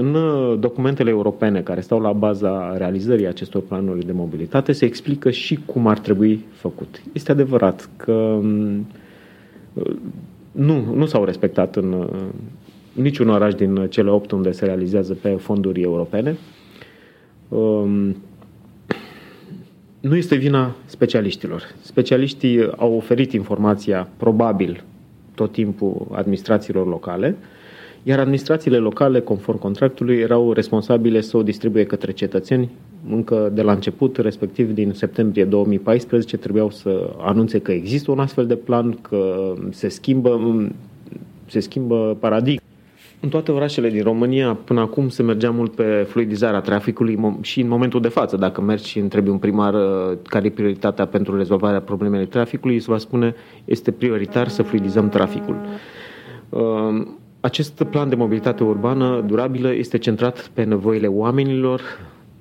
în 0.00 0.14
uh, 0.14 0.58
documentele 0.58 1.10
europene 1.10 1.60
care 1.60 1.80
stau 1.80 2.00
la 2.00 2.12
baza 2.12 2.76
realizării 2.76 3.26
acestor 3.26 3.62
planuri 3.62 4.06
de 4.06 4.12
mobilitate 4.12 4.72
se 4.72 4.84
explică 4.84 5.30
și 5.30 5.58
cum 5.66 5.86
ar 5.86 5.98
trebui 5.98 6.44
făcut. 6.52 7.02
Este 7.12 7.30
adevărat 7.30 7.88
că 7.96 8.12
um, 8.12 8.86
uh, 9.72 9.92
nu, 10.52 10.94
nu 10.94 11.06
s-au 11.06 11.24
respectat 11.24 11.76
în 11.76 11.92
uh, 11.92 12.08
niciun 12.92 13.28
oraș 13.28 13.54
din 13.54 13.86
cele 13.90 14.10
opt 14.10 14.30
unde 14.30 14.52
se 14.52 14.64
realizează 14.64 15.14
pe 15.14 15.28
fonduri 15.28 15.80
europene. 15.80 16.36
Um, 17.48 18.16
nu 20.00 20.16
este 20.16 20.34
vina 20.34 20.76
specialiștilor. 20.84 21.62
Specialiștii 21.80 22.70
au 22.76 22.94
oferit 22.94 23.32
informația, 23.32 24.08
probabil, 24.16 24.84
tot 25.34 25.52
timpul 25.52 26.06
administrațiilor 26.12 26.86
locale, 26.86 27.36
iar 28.02 28.18
administrațiile 28.18 28.76
locale, 28.76 29.20
conform 29.20 29.58
contractului, 29.58 30.16
erau 30.16 30.52
responsabile 30.52 31.20
să 31.20 31.36
o 31.36 31.42
distribuie 31.42 31.84
către 31.84 32.12
cetățeni 32.12 32.70
încă 33.10 33.50
de 33.54 33.62
la 33.62 33.72
început, 33.72 34.16
respectiv 34.16 34.72
din 34.72 34.92
septembrie 34.92 35.44
2014, 35.44 36.36
trebuiau 36.36 36.70
să 36.70 37.10
anunțe 37.18 37.58
că 37.58 37.72
există 37.72 38.10
un 38.10 38.18
astfel 38.18 38.46
de 38.46 38.56
plan, 38.56 38.98
că 39.00 39.52
se 39.70 39.88
schimbă, 39.88 40.40
se 41.46 41.60
schimbă 41.60 42.16
paradigma. 42.20 42.62
În 43.22 43.28
toate 43.28 43.52
orașele 43.52 43.90
din 43.90 44.02
România, 44.02 44.54
până 44.64 44.80
acum 44.80 45.08
se 45.08 45.22
mergea 45.22 45.50
mult 45.50 45.74
pe 45.74 46.06
fluidizarea 46.08 46.60
traficului 46.60 47.38
și 47.40 47.60
în 47.60 47.68
momentul 47.68 48.00
de 48.00 48.08
față, 48.08 48.36
dacă 48.36 48.60
mergi 48.60 48.88
și 48.88 48.98
întrebi 48.98 49.28
un 49.28 49.38
primar 49.38 49.74
uh, 49.74 50.16
care 50.22 50.46
e 50.46 50.50
prioritatea 50.50 51.06
pentru 51.06 51.36
rezolvarea 51.36 51.80
problemelor 51.80 52.26
traficului, 52.26 52.80
se 52.80 52.90
va 52.90 52.98
spune 52.98 53.34
este 53.64 53.90
prioritar 53.90 54.48
să 54.48 54.62
fluidizăm 54.62 55.08
traficul. 55.08 55.56
Uh, 57.40 57.46
acest 57.50 57.82
plan 57.82 58.08
de 58.08 58.14
mobilitate 58.14 58.64
urbană 58.64 59.20
durabilă 59.26 59.74
este 59.74 59.98
centrat 59.98 60.50
pe 60.54 60.62
nevoile 60.62 61.06
oamenilor. 61.06 61.80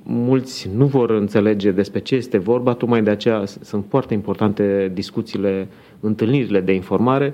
Mulți 0.04 0.70
nu 0.76 0.86
vor 0.86 1.10
înțelege 1.10 1.72
despre 1.72 2.00
ce 2.00 2.16
este 2.16 2.38
vorba, 2.38 2.74
tocmai 2.74 3.04
de 3.04 3.10
aceea 3.10 3.46
sunt 3.46 3.86
foarte 3.90 4.14
importante 4.14 4.92
discuțiile, 4.94 5.68
întâlnirile 6.00 6.62
de 6.62 6.74
informare. 6.74 7.26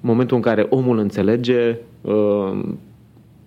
În 0.00 0.10
momentul 0.10 0.36
în 0.36 0.42
care 0.42 0.66
omul 0.70 0.98
înțelege, 0.98 1.76
uh, 2.00 2.60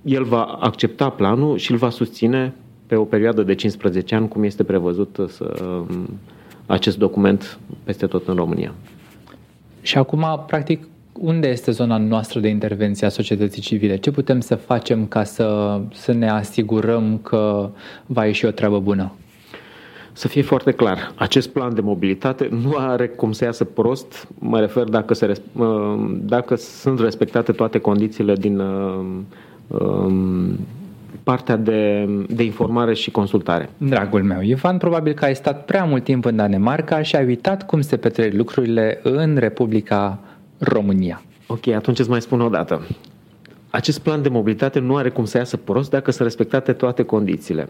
el 0.02 0.24
va 0.24 0.44
accepta 0.44 1.10
planul 1.10 1.58
și 1.58 1.72
îl 1.72 1.78
va 1.78 1.90
susține 1.90 2.54
pe 2.88 2.96
o 2.96 3.04
perioadă 3.04 3.44
de 3.44 3.56
15 3.56 4.16
ani, 4.16 4.28
cum 4.28 4.44
este 4.44 4.64
prevăzut 4.64 5.20
să, 5.28 5.64
um, 5.90 6.10
acest 6.66 6.98
document 6.98 7.60
peste 7.84 8.06
tot 8.06 8.28
în 8.28 8.36
România. 8.36 8.74
Și 9.82 9.98
acum, 9.98 10.44
practic, 10.48 10.88
unde 11.20 11.48
este 11.48 11.72
zona 11.72 11.98
noastră 11.98 12.40
de 12.40 12.48
intervenție 12.48 13.08
a 13.08 13.10
societății 13.10 13.62
civile? 13.62 13.96
Ce 13.96 14.12
putem 14.12 14.40
să 14.40 14.56
facem 14.56 15.06
ca 15.06 15.24
să, 15.24 15.80
să 15.94 16.14
ne 16.14 16.30
asigurăm 16.30 17.20
că 17.24 17.70
va 18.06 18.26
ieși 18.26 18.46
o 18.46 18.52
treabă 18.52 18.80
bună? 18.80 19.12
Să 20.14 20.28
fie 20.28 20.42
foarte 20.42 20.72
clar, 20.72 21.12
acest 21.16 21.50
plan 21.50 21.76
de 21.76 21.82
mobilitate 21.82 22.50
nu 22.52 22.74
are 22.78 23.08
cum 23.08 23.32
să 23.32 23.44
iasă 23.44 23.64
prost, 23.64 24.28
mă 24.40 24.60
refer 24.60 24.84
dacă, 24.84 25.14
se, 25.14 25.42
dacă 26.12 26.56
sunt 26.56 27.00
respectate 27.00 27.52
toate 27.52 27.80
condițiile 27.80 28.36
din 28.36 28.60
um, 28.60 29.26
partea 31.24 31.56
de, 31.56 32.10
de 32.30 32.44
informare 32.44 32.94
și 32.94 33.12
consultare. 33.12 33.70
Dragul 33.78 34.24
meu, 34.24 34.42
Ivan, 34.42 34.78
probabil 34.78 35.14
că 35.14 35.26
ai 35.26 35.36
stat 35.36 35.66
prea 35.66 35.84
mult 35.84 36.04
timp 36.04 36.26
în 36.26 36.36
Danemarca 36.36 37.02
și 37.02 37.16
ai 37.16 37.26
uitat 37.26 37.66
cum 37.66 37.82
se 37.82 37.98
petrec 37.98 38.34
lucrurile 38.34 39.00
în 39.04 39.38
Republica 39.38 40.20
România. 40.58 41.22
Ok, 41.48 41.68
atunci 41.68 42.00
îți 42.00 42.10
mai 42.10 42.22
spun 42.22 42.42
o 42.42 42.50
dată. 42.50 42.88
Acest 43.70 44.00
plan 44.00 44.22
de 44.22 44.30
mobilitate 44.30 44.80
nu 44.80 44.96
are 44.96 45.10
cum 45.10 45.26
să 45.26 45.38
iasă 45.38 45.58
prost 45.58 45.90
dacă 45.90 46.12
sunt 46.12 46.28
respectate 46.28 46.74
toate 46.74 47.04
condițiile. 47.04 47.70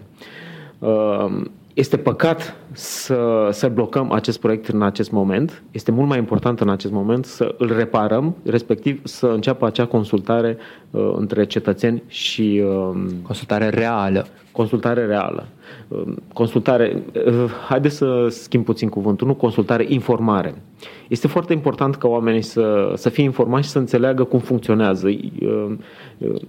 Uh, 0.80 1.42
este 1.78 1.98
păcat 1.98 2.56
să, 2.72 3.50
să 3.52 3.68
blocăm 3.68 4.12
acest 4.12 4.40
proiect 4.40 4.68
în 4.68 4.82
acest 4.82 5.12
moment. 5.12 5.64
Este 5.72 5.92
mult 5.92 6.08
mai 6.08 6.18
important 6.18 6.60
în 6.60 6.70
acest 6.70 6.94
moment 6.94 7.26
să 7.26 7.56
îl 7.58 7.76
reparăm, 7.76 8.36
respectiv 8.46 9.02
să 9.04 9.28
înceapă 9.28 9.66
acea 9.66 9.86
consultare 9.86 10.58
uh, 10.92 11.14
între 11.16 11.46
cetățeni 11.46 12.04
și... 12.08 12.64
Uh, 12.66 13.00
consultare 13.22 13.70
reală. 13.70 14.28
Consultare 14.52 15.06
reală. 15.06 15.48
Uh, 15.88 16.14
consultare, 16.34 17.04
uh, 17.28 17.46
haideți 17.68 17.96
să 17.96 18.28
schimb 18.30 18.66
puțin 18.66 18.90
cuvântul, 18.90 19.28
nu 19.28 19.36
consultare, 19.36 19.86
informare. 19.88 20.62
Este 21.08 21.28
foarte 21.28 21.54
important 21.54 21.96
ca 21.96 22.08
oamenii 22.08 22.42
să, 22.42 22.94
să 22.96 23.10
fie 23.10 23.24
informați 23.24 23.66
și 23.66 23.72
să 23.72 23.80
înțeleagă 23.80 24.24
cum 24.24 24.40
funcționează. 24.40 25.08
Uh, 25.08 25.72
uh, 26.18 26.42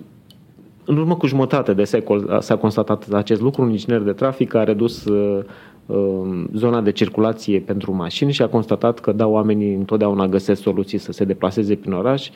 în 0.88 0.96
urmă 0.96 1.16
cu 1.16 1.26
jumătate 1.26 1.72
de 1.72 1.84
secol 1.84 2.38
s-a 2.40 2.56
constatat 2.56 3.12
acest 3.12 3.40
lucru. 3.40 3.62
Un 3.62 3.70
inginer 3.70 4.00
de 4.00 4.12
trafic 4.12 4.54
a 4.54 4.64
redus 4.64 5.04
uh, 5.04 5.44
uh, 5.86 6.44
zona 6.54 6.80
de 6.80 6.92
circulație 6.92 7.58
pentru 7.58 7.94
mașini 7.94 8.32
și 8.32 8.42
a 8.42 8.48
constatat 8.48 8.98
că, 8.98 9.12
da, 9.12 9.26
oamenii 9.26 9.74
întotdeauna 9.74 10.26
găsesc 10.26 10.62
soluții 10.62 10.98
să 10.98 11.12
se 11.12 11.24
deplaseze 11.24 11.74
prin 11.74 11.92
oraș, 11.92 12.28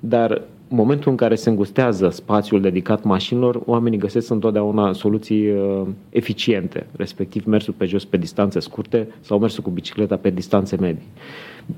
dar 0.00 0.42
momentul 0.68 1.10
în 1.10 1.16
care 1.16 1.34
se 1.34 1.48
îngustează 1.48 2.08
spațiul 2.08 2.60
dedicat 2.60 3.02
mașinilor, 3.02 3.60
oamenii 3.64 3.98
găsesc 3.98 4.30
întotdeauna 4.30 4.92
soluții 4.92 5.50
uh, 5.50 5.82
eficiente, 6.10 6.86
respectiv 6.96 7.44
mersul 7.44 7.74
pe 7.76 7.84
jos 7.84 8.04
pe 8.04 8.16
distanțe 8.16 8.60
scurte 8.60 9.08
sau 9.20 9.38
mersul 9.38 9.62
cu 9.62 9.70
bicicleta 9.70 10.16
pe 10.16 10.30
distanțe 10.30 10.76
medii. 10.80 11.08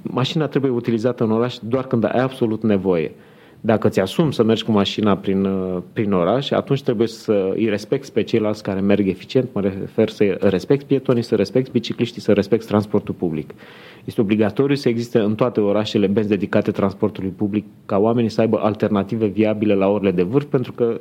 Mașina 0.03 0.47
trebuie 0.47 0.71
utilizată 0.71 1.25
în 1.25 1.31
oraș 1.31 1.57
doar 1.63 1.87
când 1.87 2.05
ai 2.05 2.21
absolut 2.23 2.63
nevoie. 2.63 3.13
Dacă 3.61 3.89
ți 3.89 4.01
asumi 4.01 4.33
să 4.33 4.43
mergi 4.43 4.65
cu 4.65 4.73
mașina 4.73 5.17
prin, 5.17 5.45
uh, 5.45 5.83
prin 5.93 6.13
oraș, 6.13 6.51
atunci 6.51 6.83
trebuie 6.83 7.07
să 7.07 7.53
îi 7.55 7.69
respecti 7.69 8.11
pe 8.11 8.23
ceilalți 8.23 8.63
care 8.63 8.81
merg 8.81 9.09
eficient, 9.09 9.49
mă 9.53 9.61
refer 9.61 10.09
să 10.09 10.37
respecti 10.41 10.85
pietonii, 10.85 11.23
să 11.23 11.35
respecti 11.35 11.71
bicicliștii, 11.71 12.21
să 12.21 12.33
respecti 12.33 12.67
transportul 12.67 13.15
public. 13.15 13.51
Este 14.05 14.21
obligatoriu 14.21 14.75
să 14.75 14.89
existe 14.89 15.19
în 15.19 15.35
toate 15.35 15.61
orașele 15.61 16.07
benzi 16.07 16.29
dedicate 16.29 16.71
transportului 16.71 17.31
public 17.31 17.65
ca 17.87 17.99
oamenii 17.99 18.31
să 18.31 18.41
aibă 18.41 18.59
alternative 18.63 19.27
viabile 19.27 19.75
la 19.75 19.89
orele 19.89 20.11
de 20.11 20.23
vârf, 20.23 20.45
pentru 20.45 20.73
că 20.73 20.99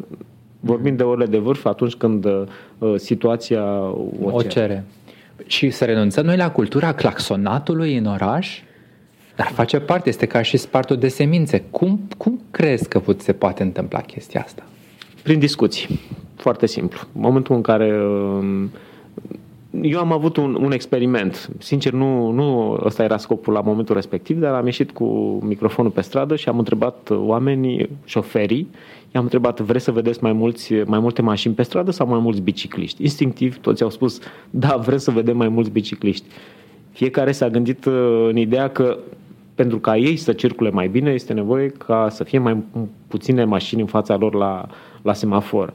vorbim 0.59 0.95
de 0.95 1.03
orele 1.03 1.25
de 1.25 1.37
vârf 1.37 1.65
atunci 1.65 1.95
când 1.95 2.25
uh, 2.25 2.93
situația 2.95 3.63
o 3.81 4.09
cere. 4.21 4.31
o 4.31 4.41
cere. 4.41 4.85
Și 5.45 5.69
să 5.69 5.85
renunțăm 5.85 6.25
noi 6.25 6.37
la 6.37 6.51
cultura 6.51 6.93
claxonatului 6.93 7.97
în 7.97 8.05
oraș? 8.05 8.61
Dar 9.37 9.47
face 9.53 9.79
parte, 9.79 10.09
este 10.09 10.25
ca 10.25 10.41
și 10.41 10.57
spartul 10.57 10.97
de 10.97 11.07
semințe. 11.07 11.63
Cum, 11.69 11.99
cum 12.17 12.41
crezi 12.51 12.87
că 12.87 13.01
se 13.17 13.33
poate 13.33 13.63
întâmpla 13.63 14.01
chestia 14.01 14.41
asta? 14.41 14.63
Prin 15.23 15.39
discuții. 15.39 15.99
Foarte 16.35 16.65
simplu. 16.65 16.99
În 17.15 17.21
momentul 17.21 17.55
în 17.55 17.61
care 17.61 18.03
um, 18.03 18.69
eu 19.81 19.99
am 19.99 20.11
avut 20.11 20.37
un, 20.37 20.55
un 20.55 20.71
experiment. 20.71 21.49
Sincer, 21.57 21.91
nu, 21.91 22.31
nu 22.31 22.79
ăsta 22.83 23.03
era 23.03 23.17
scopul 23.17 23.53
la 23.53 23.61
momentul 23.61 23.95
respectiv, 23.95 24.39
dar 24.39 24.53
am 24.53 24.65
ieșit 24.65 24.91
cu 24.91 25.05
microfonul 25.43 25.91
pe 25.91 26.01
stradă 26.01 26.35
și 26.35 26.49
am 26.49 26.57
întrebat 26.57 27.09
oamenii, 27.09 27.89
șoferii, 28.05 28.67
i-am 29.11 29.23
întrebat, 29.23 29.59
vreți 29.59 29.83
să 29.83 29.91
vedeți 29.91 30.23
mai, 30.23 30.33
mulți, 30.33 30.73
mai 30.73 30.99
multe 30.99 31.21
mașini 31.21 31.53
pe 31.53 31.63
stradă 31.63 31.91
sau 31.91 32.07
mai 32.07 32.19
mulți 32.19 32.41
bicicliști? 32.41 33.01
Instinctiv, 33.01 33.57
toți 33.57 33.83
au 33.83 33.89
spus, 33.89 34.19
da, 34.49 34.75
vrem 34.75 34.97
să 34.97 35.11
vedem 35.11 35.37
mai 35.37 35.47
mulți 35.47 35.69
bicicliști. 35.69 36.25
Fiecare 36.91 37.31
s-a 37.31 37.49
gândit 37.49 37.85
uh, 37.85 38.27
în 38.29 38.37
ideea 38.37 38.69
că 38.69 38.97
pentru 39.57 39.79
ca 39.79 39.97
ei 39.97 40.15
să 40.15 40.33
circule 40.33 40.69
mai 40.69 40.87
bine, 40.87 41.11
este 41.11 41.33
nevoie 41.33 41.67
ca 41.67 42.07
să 42.09 42.23
fie 42.23 42.39
mai 42.39 42.63
puține 43.07 43.43
mașini 43.43 43.81
în 43.81 43.87
fața 43.87 44.15
lor 44.15 44.33
la, 44.33 44.67
la 45.01 45.13
semafor. 45.13 45.73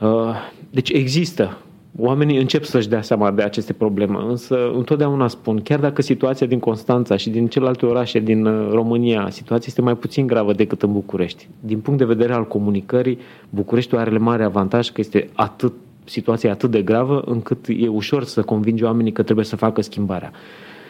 Uh, 0.00 0.34
deci 0.70 0.90
există. 0.90 1.58
Oamenii 1.96 2.38
încep 2.38 2.64
să-și 2.64 2.88
dea 2.88 3.02
seama 3.02 3.30
de 3.30 3.42
aceste 3.42 3.72
probleme, 3.72 4.18
însă 4.28 4.70
întotdeauna 4.74 5.28
spun, 5.28 5.60
chiar 5.62 5.80
dacă 5.80 6.02
situația 6.02 6.46
din 6.46 6.58
Constanța 6.58 7.16
și 7.16 7.30
din 7.30 7.46
celelalte 7.46 7.86
orașe 7.86 8.18
din 8.18 8.46
uh, 8.46 8.70
România, 8.72 9.28
situația 9.30 9.66
este 9.68 9.80
mai 9.80 9.96
puțin 9.96 10.26
gravă 10.26 10.52
decât 10.52 10.82
în 10.82 10.92
București. 10.92 11.48
Din 11.60 11.80
punct 11.80 11.98
de 11.98 12.04
vedere 12.04 12.32
al 12.32 12.46
comunicării, 12.46 13.18
Bucureștiul 13.50 14.00
are 14.00 14.18
mare 14.18 14.44
avantaj 14.44 14.90
că 14.90 15.00
este 15.00 15.28
atât 15.34 15.72
situația 16.04 16.50
atât 16.50 16.70
de 16.70 16.82
gravă 16.82 17.22
încât 17.26 17.66
e 17.68 17.88
ușor 17.88 18.24
să 18.24 18.42
convingi 18.42 18.84
oamenii 18.84 19.12
că 19.12 19.22
trebuie 19.22 19.44
să 19.44 19.56
facă 19.56 19.80
schimbarea. 19.80 20.32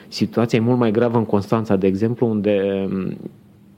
Situația 0.08 0.58
e 0.58 0.62
mult 0.62 0.78
mai 0.78 0.90
gravă 0.90 1.18
în 1.18 1.24
Constanța, 1.24 1.76
de 1.76 1.86
exemplu, 1.86 2.26
unde 2.28 2.86
mm, 2.90 3.16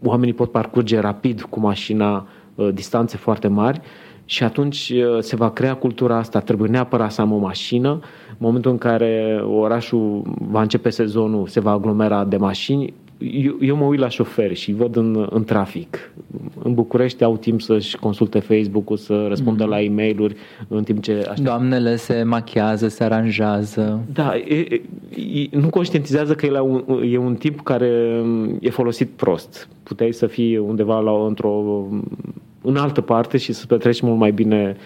oamenii 0.04 0.34
pot 0.34 0.50
parcurge 0.50 0.98
rapid 0.98 1.42
cu 1.42 1.60
mașina 1.60 2.26
uh, 2.54 2.68
distanțe 2.74 3.16
foarte 3.16 3.48
mari 3.48 3.80
și 4.24 4.44
atunci 4.44 4.92
uh, 4.94 5.18
se 5.20 5.36
va 5.36 5.50
crea 5.50 5.74
cultura 5.74 6.16
asta. 6.16 6.40
Trebuie 6.40 6.70
neapărat 6.70 7.12
să 7.12 7.20
am 7.20 7.32
o 7.32 7.38
mașină. 7.38 7.90
În 8.28 8.36
momentul 8.38 8.70
în 8.70 8.78
care 8.78 9.42
orașul 9.46 10.22
va 10.50 10.60
începe 10.60 10.90
sezonul, 10.90 11.46
se 11.46 11.60
va 11.60 11.70
aglomera 11.70 12.24
de 12.24 12.36
mașini, 12.36 12.94
eu, 13.20 13.56
eu 13.60 13.76
mă 13.76 13.84
uit 13.84 14.00
la 14.00 14.08
șoferi 14.08 14.54
și 14.54 14.72
văd 14.72 14.96
în, 14.96 15.26
în 15.30 15.44
trafic. 15.44 16.12
În 16.62 16.74
București 16.74 17.24
au 17.24 17.36
timp 17.36 17.60
să-și 17.60 17.96
consulte 17.96 18.38
Facebook-ul, 18.38 18.96
să 18.96 19.26
răspundă 19.28 19.64
mm-hmm. 19.64 19.68
la 19.68 19.82
e 19.82 19.88
mail 19.88 20.36
în 20.68 20.82
timp 20.82 21.02
ce 21.02 21.12
aștept. 21.12 21.40
Doamnele 21.40 21.96
se 21.96 22.22
machiază, 22.22 22.88
se 22.88 23.04
aranjează. 23.04 24.00
Da, 24.12 24.36
e, 24.36 24.82
e, 25.16 25.48
nu 25.50 25.70
conștientizează 25.70 26.34
că 26.34 26.46
e, 26.46 26.50
la 26.50 26.62
un, 26.62 26.84
e 27.10 27.18
un 27.18 27.34
timp 27.34 27.60
care 27.60 28.22
e 28.60 28.70
folosit 28.70 29.08
prost. 29.08 29.68
Puteai 29.82 30.12
să 30.12 30.26
fii 30.26 30.56
undeva 30.56 30.98
la, 30.98 31.26
într-o 31.26 31.84
în 32.62 32.76
altă 32.76 33.00
parte 33.00 33.36
și 33.36 33.52
să 33.52 33.66
petreci 33.66 34.00
mult 34.00 34.18
mai 34.18 34.32
bine 34.32 34.76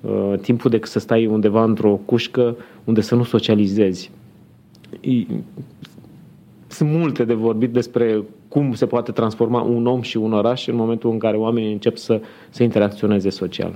uh, 0.00 0.38
timpul 0.40 0.70
decât 0.70 0.90
să 0.90 0.98
stai 0.98 1.26
undeva 1.26 1.64
într-o 1.64 2.00
cușcă 2.04 2.56
unde 2.84 3.00
să 3.00 3.14
nu 3.14 3.24
socializezi 3.24 4.10
sunt 6.74 6.90
multe 6.90 7.24
de 7.24 7.34
vorbit 7.34 7.72
despre 7.72 8.22
cum 8.48 8.74
se 8.74 8.86
poate 8.86 9.12
transforma 9.12 9.60
un 9.60 9.86
om 9.86 10.02
și 10.02 10.16
un 10.16 10.32
oraș 10.32 10.66
în 10.66 10.74
momentul 10.76 11.10
în 11.10 11.18
care 11.18 11.36
oamenii 11.36 11.72
încep 11.72 11.96
să, 11.96 12.20
să 12.50 12.62
interacționeze 12.62 13.30
social. 13.30 13.74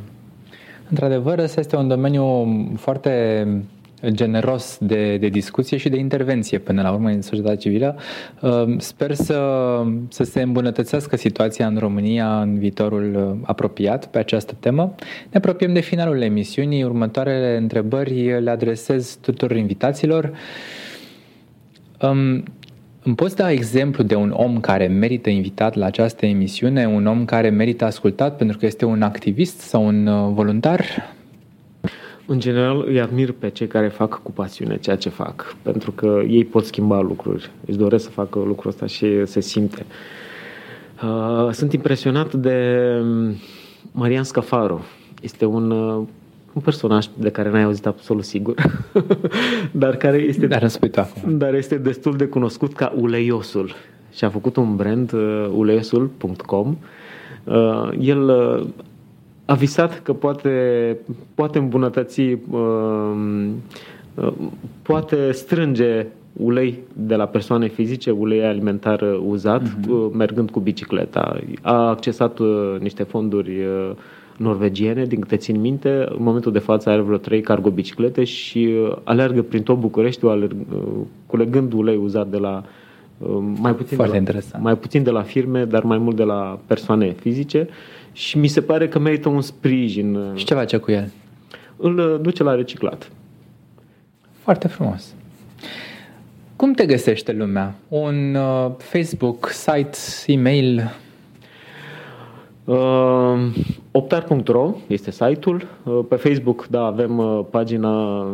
Într-adevăr, 0.89 1.39
ăsta 1.39 1.61
este 1.61 1.77
un 1.77 1.89
domeniu 1.89 2.47
foarte 2.77 3.47
generos 4.07 4.79
de, 4.81 5.17
de 5.17 5.29
discuție 5.29 5.77
și 5.77 5.89
de 5.89 5.99
intervenție 5.99 6.59
până 6.59 6.83
la 6.83 6.93
urmă 6.93 7.09
în 7.09 7.23
societatea 7.23 7.57
civilă. 7.57 7.97
Ehm, 8.43 8.79
sper 8.79 9.15
să, 9.15 9.41
să 10.09 10.25
se 10.25 10.43
îmbunătățească 10.43 11.17
situația 11.17 11.67
în 11.67 11.77
România 11.77 12.41
în 12.41 12.59
viitorul 12.59 13.39
apropiat 13.43 14.07
pe 14.07 14.19
această 14.19 14.57
temă. 14.61 14.95
Ne 15.31 15.39
apropiem 15.39 15.73
de 15.73 15.81
finalul 15.81 16.23
emisiunii. 16.23 16.85
Următoarele 16.85 17.57
întrebări 17.57 18.43
le 18.43 18.51
adresez 18.51 19.19
tuturor 19.21 19.57
invitaților. 19.57 20.33
Ehm, 23.09 23.17
îmi 23.17 23.17
poți 23.17 23.37
da 23.37 23.51
exemplu 23.51 24.03
de 24.03 24.15
un 24.15 24.31
om 24.31 24.61
care 24.61 24.87
merită 24.87 25.31
invitat 25.31 25.75
la 25.75 25.87
această 25.87 26.27
emisiune, 26.27 26.87
un 26.87 27.07
om 27.07 27.25
care 27.25 27.51
merită 27.51 27.85
ascultat 27.85 28.37
pentru 28.37 28.59
că 28.59 28.67
este 28.67 28.85
un 28.85 29.03
activist 29.03 29.59
sau 29.59 29.87
un 29.87 30.07
uh, 30.07 30.33
voluntar? 30.35 30.85
În 32.27 32.39
general 32.39 32.85
îi 32.87 33.01
admir 33.01 33.33
pe 33.33 33.51
cei 33.51 33.67
care 33.67 33.89
fac 33.89 34.23
cu 34.23 34.33
pasiune 34.33 34.77
ceea 34.77 34.97
ce 34.97 35.09
fac, 35.09 35.57
pentru 35.63 35.91
că 35.91 36.23
ei 36.29 36.45
pot 36.45 36.65
schimba 36.65 37.01
lucruri, 37.01 37.51
își 37.67 37.77
doresc 37.77 38.05
să 38.05 38.11
facă 38.11 38.39
lucrul 38.39 38.71
ăsta 38.71 38.87
și 38.87 39.27
se 39.27 39.41
simte. 39.41 39.87
Uh, 41.03 41.53
sunt 41.53 41.73
impresionat 41.73 42.35
de 42.35 42.89
um, 43.01 43.35
Marian 43.93 44.25
Scafaro. 44.25 44.81
Este 45.23 45.45
un 45.45 45.71
uh, 45.71 46.07
un 46.53 46.63
personaj 46.63 47.07
de 47.19 47.31
care 47.31 47.51
n-ai 47.51 47.63
auzit 47.63 47.87
absolut 47.87 48.25
sigur, 48.25 48.55
dar 49.73 49.97
care 49.97 50.17
este, 50.17 50.47
dar, 50.47 50.71
dar 51.27 51.55
este 51.55 51.77
destul 51.77 52.17
de 52.17 52.27
cunoscut 52.27 52.75
ca 52.75 52.93
Uleiosul 52.97 53.75
și 54.13 54.25
a 54.25 54.31
făcut 54.31 54.57
un 54.57 54.77
brand, 54.77 55.13
uh, 55.13 55.51
uleiosul.com. 55.55 56.77
Uh, 57.45 57.91
el 58.01 58.29
uh, 58.29 58.67
a 59.45 59.55
visat 59.55 60.03
că 60.03 60.13
poate, 60.13 60.97
poate 61.35 61.59
îmbunătăți, 61.59 62.21
uh, 62.21 62.41
uh, 64.15 64.33
poate 64.83 65.33
strânge 65.33 66.07
ulei 66.33 66.79
de 66.93 67.15
la 67.15 67.27
persoane 67.27 67.69
fizice, 67.69 68.11
ulei 68.11 68.45
alimentar 68.45 69.03
uzat, 69.27 69.63
uh-huh. 69.63 70.13
mergând 70.13 70.51
cu 70.51 70.61
bicicleta. 70.61 71.41
A 71.63 71.89
accesat 71.89 72.39
uh, 72.39 72.77
niște 72.81 73.03
fonduri 73.03 73.65
uh, 73.65 73.91
norvegiene, 74.39 75.05
din 75.05 75.21
câte 75.21 75.37
țin 75.37 75.61
minte, 75.61 75.89
în 75.89 76.23
momentul 76.23 76.53
de 76.53 76.59
față 76.59 76.91
are 76.91 77.01
vreo 77.01 77.17
trei 77.17 77.41
cargo 77.41 77.71
biciclete 77.71 78.25
și 78.25 78.59
uh, 78.59 78.97
alergă 79.05 79.43
prin 79.43 79.63
tot 79.63 79.79
Bucureștiul, 79.79 80.31
alerg, 80.31 80.57
uh, 80.73 80.83
culegând 81.27 81.73
ulei 81.73 81.97
uzat 81.97 82.29
de 82.29 82.37
la 82.37 82.65
uh, 83.19 83.39
mai 83.57 83.75
puțin, 83.75 83.97
Foarte 83.97 84.13
de 84.13 84.19
la, 84.19 84.27
interesant. 84.27 84.63
mai 84.63 84.77
puțin 84.77 85.03
de 85.03 85.11
la 85.11 85.23
firme, 85.23 85.65
dar 85.65 85.83
mai 85.83 85.99
mult 85.99 86.17
de 86.17 86.23
la 86.23 86.59
persoane 86.67 87.11
fizice 87.11 87.69
și 88.13 88.39
mi 88.39 88.47
se 88.47 88.61
pare 88.61 88.89
că 88.89 88.99
merită 88.99 89.29
un 89.29 89.41
sprijin. 89.41 90.19
Și 90.35 90.45
ce 90.45 90.55
face 90.55 90.77
cu 90.77 90.91
el? 90.91 91.11
Îl 91.77 92.19
duce 92.23 92.43
la 92.43 92.55
reciclat. 92.55 93.11
Foarte 94.33 94.69
frumos. 94.69 95.15
Cum 96.57 96.73
te 96.73 96.87
găsește 96.87 97.33
lumea? 97.33 97.75
Un 97.89 98.35
uh, 98.35 98.71
Facebook, 98.79 99.49
site, 99.49 99.99
e-mail? 100.27 100.95
Uh, 102.65 102.77
optar.ro 103.99 104.75
este 104.87 105.11
site-ul. 105.11 105.67
Uh, 105.85 105.99
pe 106.09 106.15
Facebook, 106.15 106.67
da, 106.71 106.85
avem 106.85 107.19
uh, 107.19 107.41
pagina 107.51 108.21
uh, 108.21 108.29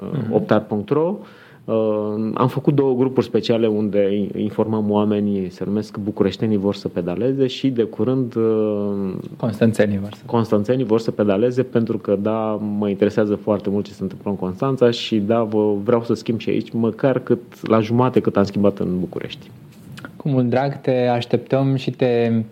uh-huh. 0.00 0.30
optar.ro. 0.30 1.16
Uh, 1.64 1.74
am 2.34 2.48
făcut 2.48 2.74
două 2.74 2.94
grupuri 2.94 3.26
speciale 3.26 3.66
unde 3.66 4.28
informăm 4.36 4.90
oamenii, 4.90 5.50
se 5.50 5.64
numesc 5.66 5.98
Bucureștenii 5.98 6.56
vor 6.56 6.74
să 6.74 6.88
pedaleze 6.88 7.46
și 7.46 7.68
de 7.68 7.82
curând 7.82 8.34
uh, 8.34 9.12
Constanțenii 9.36 9.98
vor 9.98 10.12
să 10.12 10.22
Constanțenii 10.26 10.84
vor 10.84 11.00
să 11.00 11.10
pedaleze 11.10 11.62
pentru 11.62 11.98
că 11.98 12.16
da, 12.22 12.60
mă 12.78 12.88
interesează 12.88 13.34
foarte 13.34 13.70
mult 13.70 13.84
ce 13.84 13.92
se 13.92 14.02
întâmplă 14.02 14.30
în 14.30 14.36
Constanța 14.36 14.90
și 14.90 15.16
da, 15.16 15.42
vă, 15.42 15.72
vreau 15.84 16.04
să 16.04 16.14
schimb 16.14 16.38
și 16.38 16.50
aici 16.50 16.72
măcar 16.72 17.18
cât 17.18 17.68
la 17.68 17.80
jumate 17.80 18.20
cât 18.20 18.36
am 18.36 18.44
schimbat 18.44 18.78
în 18.78 18.98
București. 18.98 19.50
Cu 20.16 20.28
mult 20.28 20.48
drag 20.48 20.80
te 20.80 21.06
așteptăm 21.06 21.74
și 21.74 21.90
te 21.90 22.28
um, 22.32 22.44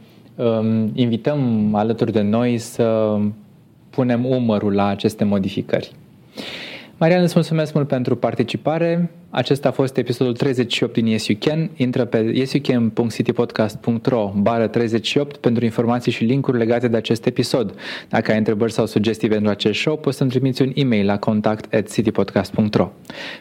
invităm 0.93 1.75
alături 1.75 2.13
de 2.13 2.21
noi 2.21 2.59
să 2.59 3.19
punem 3.91 4.25
umărul 4.25 4.75
la 4.75 4.87
aceste 4.87 5.25
modificări. 5.25 5.93
Marian, 6.97 7.23
îți 7.23 7.33
mulțumesc 7.35 7.75
mult 7.75 7.89
pentru 7.89 8.17
participare. 8.17 9.11
Acesta 9.31 9.69
a 9.69 9.73
fost 9.73 9.97
episodul 9.97 10.37
38 10.37 10.93
din 10.93 11.07
Yes 11.07 11.27
You 11.27 11.39
Can. 11.41 11.71
Intră 11.77 12.05
pe 12.05 12.19
yesyoucan.citypodcast.ro 12.35 14.33
bară 14.37 14.67
38 14.67 15.37
pentru 15.37 15.65
informații 15.65 16.13
și 16.13 16.25
linkuri 16.25 16.59
legate 16.59 16.89
de 16.89 16.97
acest 16.97 17.27
episod. 17.27 17.75
Dacă 18.09 18.31
ai 18.31 18.39
întrebări 18.39 18.73
sau 18.73 18.87
sugestii 18.87 19.29
pentru 19.29 19.51
acest 19.51 19.79
show, 19.79 19.97
poți 19.97 20.17
să-mi 20.17 20.31
trimiți 20.31 20.63
un 20.63 20.73
e-mail 20.75 21.07
la 21.07 21.19
contact 21.19 21.75
at 21.75 21.93
citypodcast.ro 21.93 22.91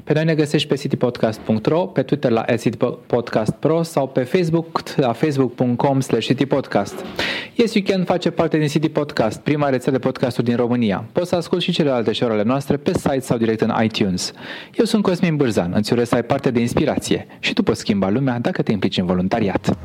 Pe 0.03 0.13
noi 0.13 0.25
ne 0.25 0.35
găsești 0.35 0.67
pe 0.67 0.75
citypodcast.ro, 0.75 1.85
pe 1.85 2.01
Twitter 2.01 2.31
la 2.31 2.45
citypodcast.pro 2.59 3.83
sau 3.83 4.07
pe 4.07 4.23
Facebook 4.23 4.81
la 4.95 5.13
facebook.com 5.13 5.99
slash 5.99 6.25
citypodcast. 6.25 7.05
Yes 7.55 7.73
You 7.73 7.83
Can 7.87 8.03
face 8.03 8.29
parte 8.29 8.57
din 8.57 8.67
City 8.67 8.89
Podcast, 8.89 9.39
prima 9.39 9.69
rețea 9.69 9.91
de 9.91 9.99
podcasturi 9.99 10.45
din 10.45 10.55
România. 10.55 11.05
Poți 11.11 11.29
să 11.29 11.35
asculti 11.35 11.63
și 11.63 11.71
celelalte 11.71 12.13
show 12.13 12.43
noastre 12.43 12.77
pe 12.77 12.91
site 12.93 13.19
sau 13.19 13.37
direct 13.37 13.61
în 13.61 13.73
iTunes. 13.83 14.33
Eu 14.75 14.85
sunt 14.85 15.03
Cosmin 15.03 15.35
Bârzan, 15.35 15.73
îți 15.77 15.93
urez 15.93 16.07
să 16.07 16.15
ai 16.15 16.23
parte 16.23 16.51
de 16.51 16.59
inspirație 16.59 17.27
și 17.39 17.53
tu 17.53 17.63
poți 17.63 17.79
schimba 17.79 18.09
lumea 18.09 18.39
dacă 18.39 18.61
te 18.61 18.71
implici 18.71 18.97
în 18.97 19.05
voluntariat. 19.05 19.77